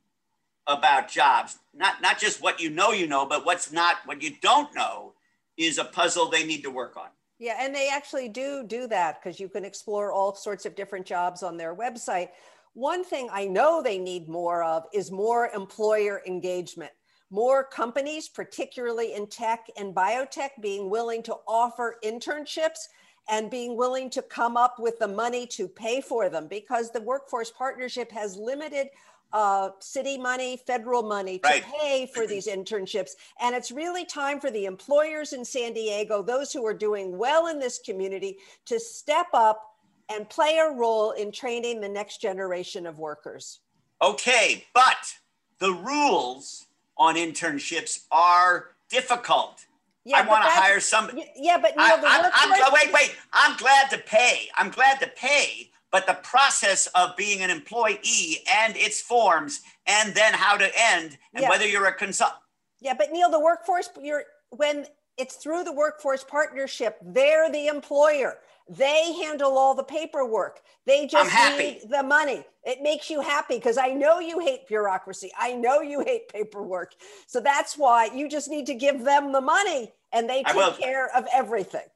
about 0.66 1.08
jobs, 1.08 1.58
not 1.74 2.00
not 2.00 2.18
just 2.18 2.42
what 2.42 2.60
you 2.60 2.70
know 2.70 2.92
you 2.92 3.06
know, 3.06 3.26
but 3.26 3.44
what's 3.44 3.72
not 3.72 3.96
what 4.06 4.22
you 4.22 4.32
don't 4.40 4.74
know, 4.74 5.14
is 5.56 5.78
a 5.78 5.84
puzzle 5.84 6.30
they 6.30 6.44
need 6.44 6.62
to 6.62 6.70
work 6.70 6.96
on. 6.96 7.08
Yeah, 7.38 7.56
and 7.58 7.74
they 7.74 7.88
actually 7.90 8.28
do 8.28 8.64
do 8.66 8.86
that 8.88 9.22
because 9.22 9.38
you 9.38 9.48
can 9.48 9.64
explore 9.64 10.12
all 10.12 10.34
sorts 10.34 10.64
of 10.64 10.74
different 10.74 11.04
jobs 11.04 11.42
on 11.42 11.56
their 11.56 11.74
website. 11.74 12.28
One 12.72 13.04
thing 13.04 13.28
I 13.30 13.46
know 13.46 13.82
they 13.82 13.98
need 13.98 14.28
more 14.28 14.64
of 14.64 14.84
is 14.92 15.12
more 15.12 15.48
employer 15.54 16.22
engagement. 16.26 16.92
More 17.30 17.64
companies, 17.64 18.28
particularly 18.28 19.14
in 19.14 19.26
tech 19.26 19.66
and 19.76 19.94
biotech, 19.94 20.50
being 20.60 20.88
willing 20.88 21.22
to 21.24 21.36
offer 21.46 21.96
internships 22.04 22.88
and 23.28 23.50
being 23.50 23.76
willing 23.76 24.10
to 24.10 24.22
come 24.22 24.56
up 24.56 24.78
with 24.78 24.98
the 24.98 25.08
money 25.08 25.46
to 25.46 25.66
pay 25.66 26.00
for 26.00 26.28
them 26.28 26.46
because 26.46 26.90
the 26.90 27.00
workforce 27.00 27.50
partnership 27.50 28.10
has 28.12 28.36
limited 28.36 28.88
uh, 29.32 29.70
city 29.80 30.16
money, 30.16 30.56
federal 30.64 31.02
money 31.02 31.40
to 31.40 31.48
Right. 31.48 31.64
pay 31.64 32.06
for 32.06 32.24
these 32.26 32.46
internships. 32.46 33.12
And 33.40 33.54
it's 33.56 33.72
really 33.72 34.04
time 34.04 34.38
for 34.38 34.50
the 34.50 34.64
employers 34.66 35.32
in 35.32 35.44
San 35.44 35.72
Diego, 35.72 36.22
those 36.22 36.52
who 36.52 36.64
are 36.64 36.74
doing 36.74 37.18
well 37.18 37.48
in 37.48 37.58
this 37.58 37.80
community, 37.80 38.38
to 38.66 38.78
step 38.78 39.26
up 39.34 39.74
and 40.08 40.28
play 40.28 40.58
a 40.58 40.70
role 40.70 41.12
in 41.12 41.32
training 41.32 41.80
the 41.80 41.88
next 41.88 42.20
generation 42.20 42.86
of 42.86 43.00
workers. 43.00 43.58
Okay, 44.00 44.66
but 44.72 45.14
the 45.58 45.72
rules 45.72 46.66
on 46.96 47.16
internships 47.16 48.04
are 48.12 48.76
difficult. 48.88 49.64
I 50.12 50.22
want 50.22 50.44
to 50.44 50.50
hire 50.50 50.80
somebody. 50.80 51.24
Yeah, 51.36 51.58
but 51.58 51.76
Neil, 51.76 51.96
the 51.98 52.06
I'm, 52.06 52.30
I'm, 52.34 52.50
workforce- 52.50 52.72
wait, 52.84 52.92
wait. 52.92 53.16
I'm 53.32 53.56
glad 53.56 53.88
to 53.90 53.98
pay. 53.98 54.48
I'm 54.56 54.70
glad 54.70 55.00
to 55.00 55.06
pay. 55.08 55.70
But 55.90 56.06
the 56.06 56.14
process 56.14 56.88
of 56.88 57.16
being 57.16 57.40
an 57.40 57.50
employee 57.50 58.38
and 58.52 58.76
its 58.76 59.00
forms, 59.00 59.60
and 59.86 60.12
then 60.14 60.34
how 60.34 60.56
to 60.56 60.66
end, 60.76 61.16
and 61.34 61.42
Yeah. 61.42 61.48
whether 61.48 61.66
you're 61.66 61.86
a 61.86 61.94
consultant. 61.94 62.40
Yeah, 62.80 62.94
but 62.94 63.12
Neil, 63.12 63.30
the 63.30 63.38
workforce, 63.40 63.88
you're 64.02 64.24
when 64.50 64.86
it's 65.16 65.36
through 65.36 65.62
the 65.64 65.72
workforce 65.72 66.24
partnership, 66.24 66.98
they're 67.00 67.50
the 67.50 67.68
employer. 67.68 68.38
They 68.68 69.12
handle 69.22 69.58
all 69.58 69.74
the 69.74 69.84
paperwork. 69.84 70.60
They 70.86 71.06
just 71.06 71.30
need 71.58 71.82
the 71.88 72.02
money. 72.02 72.44
It 72.64 72.82
makes 72.82 73.10
you 73.10 73.20
happy 73.20 73.56
because 73.56 73.76
I 73.76 73.88
know 73.88 74.20
you 74.20 74.38
hate 74.40 74.66
bureaucracy. 74.66 75.30
I 75.38 75.52
know 75.52 75.80
you 75.80 76.00
hate 76.00 76.28
paperwork. 76.28 76.94
So 77.26 77.40
that's 77.40 77.76
why 77.76 78.06
you 78.06 78.28
just 78.28 78.48
need 78.48 78.66
to 78.66 78.74
give 78.74 79.04
them 79.04 79.32
the 79.32 79.40
money 79.40 79.92
and 80.12 80.28
they 80.28 80.42
take 80.44 80.78
care 80.78 81.14
of 81.14 81.26
everything. 81.32 81.86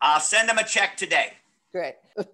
I'll 0.00 0.20
send 0.20 0.48
them 0.48 0.58
a 0.58 0.64
check 0.64 0.96
today. 0.96 1.34
Great. 1.72 1.96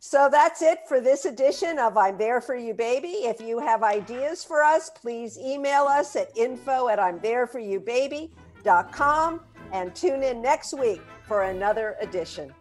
So 0.00 0.28
that's 0.30 0.62
it 0.62 0.86
for 0.86 1.00
this 1.00 1.24
edition 1.24 1.78
of 1.80 1.96
I'm 1.96 2.16
There 2.16 2.40
For 2.40 2.54
You 2.54 2.72
Baby. 2.72 3.08
If 3.08 3.40
you 3.40 3.58
have 3.58 3.82
ideas 3.82 4.44
for 4.44 4.62
us, 4.62 4.90
please 4.90 5.36
email 5.36 5.82
us 5.82 6.14
at 6.14 6.34
info 6.36 6.86
at 6.86 7.00
I'm 7.00 7.18
There 7.18 7.48
For 7.48 7.58
You 7.58 7.80
Baby.com 7.80 9.40
and 9.72 9.94
tune 9.94 10.22
in 10.22 10.42
next 10.42 10.76
week 10.76 11.02
for 11.26 11.44
another 11.44 11.96
edition. 12.00 12.52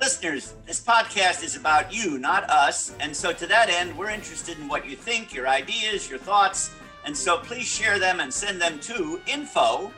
Listeners, 0.00 0.54
this 0.64 0.80
podcast 0.80 1.42
is 1.42 1.56
about 1.56 1.92
you, 1.92 2.18
not 2.18 2.48
us. 2.48 2.94
And 3.00 3.14
so, 3.14 3.32
to 3.32 3.46
that 3.46 3.68
end, 3.68 3.98
we're 3.98 4.10
interested 4.10 4.56
in 4.58 4.68
what 4.68 4.88
you 4.88 4.94
think, 4.94 5.34
your 5.34 5.48
ideas, 5.48 6.08
your 6.08 6.20
thoughts. 6.20 6.70
And 7.04 7.16
so, 7.16 7.38
please 7.38 7.66
share 7.66 7.98
them 7.98 8.20
and 8.20 8.32
send 8.32 8.60
them 8.60 8.78
to 8.80 9.20
info 9.26 9.90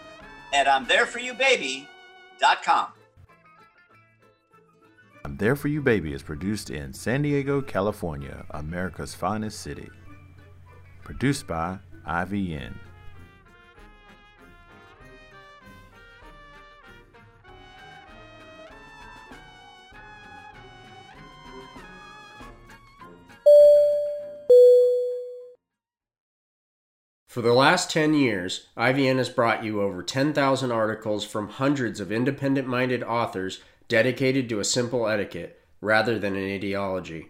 at 0.55 0.67
I'm 0.67 0.87
There 0.87 1.05
For 1.05 1.19
You 1.19 1.35
Baby.com. 1.35 2.87
I'm 5.23 5.37
There 5.37 5.55
For 5.55 5.69
You 5.69 5.83
Baby 5.83 6.15
is 6.15 6.23
produced 6.23 6.71
in 6.71 6.95
San 6.95 7.21
Diego, 7.21 7.61
California, 7.61 8.47
America's 8.53 9.15
finest 9.15 9.61
city. 9.61 9.91
Produced 11.05 11.47
by 11.47 11.79
IVN. 12.09 12.73
For 27.31 27.43
the 27.43 27.53
last 27.53 27.93
10 27.93 28.15
years, 28.15 28.67
IVN 28.77 29.19
has 29.19 29.29
brought 29.29 29.63
you 29.63 29.81
over 29.81 30.03
10,000 30.03 30.73
articles 30.73 31.25
from 31.25 31.49
hundreds 31.49 32.01
of 32.01 32.11
independent 32.11 32.67
minded 32.67 33.05
authors 33.05 33.63
dedicated 33.87 34.49
to 34.49 34.59
a 34.59 34.65
simple 34.65 35.07
etiquette 35.07 35.63
rather 35.81 36.19
than 36.19 36.35
an 36.35 36.53
ideology. 36.53 37.29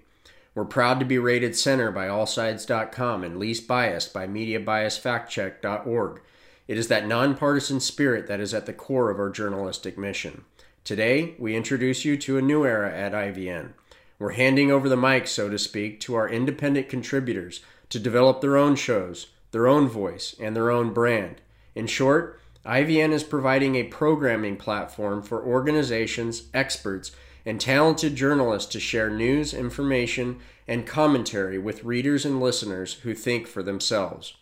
We're 0.54 0.64
proud 0.64 1.00
to 1.00 1.04
be 1.04 1.18
rated 1.18 1.54
center 1.54 1.92
by 1.92 2.06
AllSides.com 2.06 3.22
and 3.22 3.38
least 3.38 3.68
biased 3.68 4.14
by 4.14 4.26
MediaBiasFactCheck.org. 4.26 6.22
It 6.66 6.78
is 6.78 6.88
that 6.88 7.06
nonpartisan 7.06 7.80
spirit 7.80 8.26
that 8.26 8.40
is 8.40 8.54
at 8.54 8.64
the 8.64 8.72
core 8.72 9.10
of 9.10 9.18
our 9.18 9.28
journalistic 9.28 9.98
mission. 9.98 10.46
Today, 10.82 11.34
we 11.38 11.54
introduce 11.54 12.06
you 12.06 12.16
to 12.16 12.38
a 12.38 12.42
new 12.42 12.64
era 12.64 12.90
at 12.90 13.12
IVN. 13.12 13.74
We're 14.18 14.30
handing 14.30 14.70
over 14.72 14.88
the 14.88 14.96
mic, 14.96 15.26
so 15.26 15.50
to 15.50 15.58
speak, 15.58 16.00
to 16.00 16.14
our 16.14 16.26
independent 16.26 16.88
contributors 16.88 17.60
to 17.90 17.98
develop 17.98 18.40
their 18.40 18.56
own 18.56 18.76
shows 18.76 19.26
their 19.50 19.66
own 19.66 19.88
voice, 19.88 20.34
and 20.40 20.54
their 20.54 20.70
own 20.70 20.92
brand. 20.92 21.40
In 21.74 21.86
short, 21.86 22.40
IVN 22.64 23.12
is 23.12 23.24
providing 23.24 23.74
a 23.74 23.84
programming 23.84 24.56
platform 24.56 25.22
for 25.22 25.42
organizations, 25.42 26.44
experts, 26.52 27.12
and 27.46 27.60
talented 27.60 28.14
journalists 28.14 28.70
to 28.72 28.80
share 28.80 29.08
news, 29.08 29.54
information, 29.54 30.38
and 30.68 30.86
commentary 30.86 31.58
with 31.58 31.84
readers 31.84 32.24
and 32.24 32.40
listeners 32.40 32.94
who 33.02 33.14
think 33.14 33.46
for 33.46 33.62
themselves. 33.62 34.34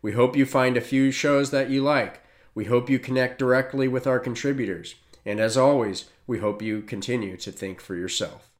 We 0.00 0.12
hope 0.12 0.36
you 0.36 0.46
find 0.46 0.76
a 0.76 0.80
few 0.80 1.10
shows 1.10 1.50
that 1.50 1.70
you 1.70 1.82
like. 1.82 2.22
We 2.54 2.66
hope 2.66 2.88
you 2.88 2.98
connect 2.98 3.38
directly 3.38 3.88
with 3.88 4.06
our 4.06 4.20
contributors. 4.20 4.94
And 5.26 5.40
as 5.40 5.56
always, 5.56 6.10
we 6.26 6.38
hope 6.38 6.62
you 6.62 6.82
continue 6.82 7.36
to 7.38 7.50
think 7.50 7.80
for 7.80 7.96
yourself. 7.96 8.50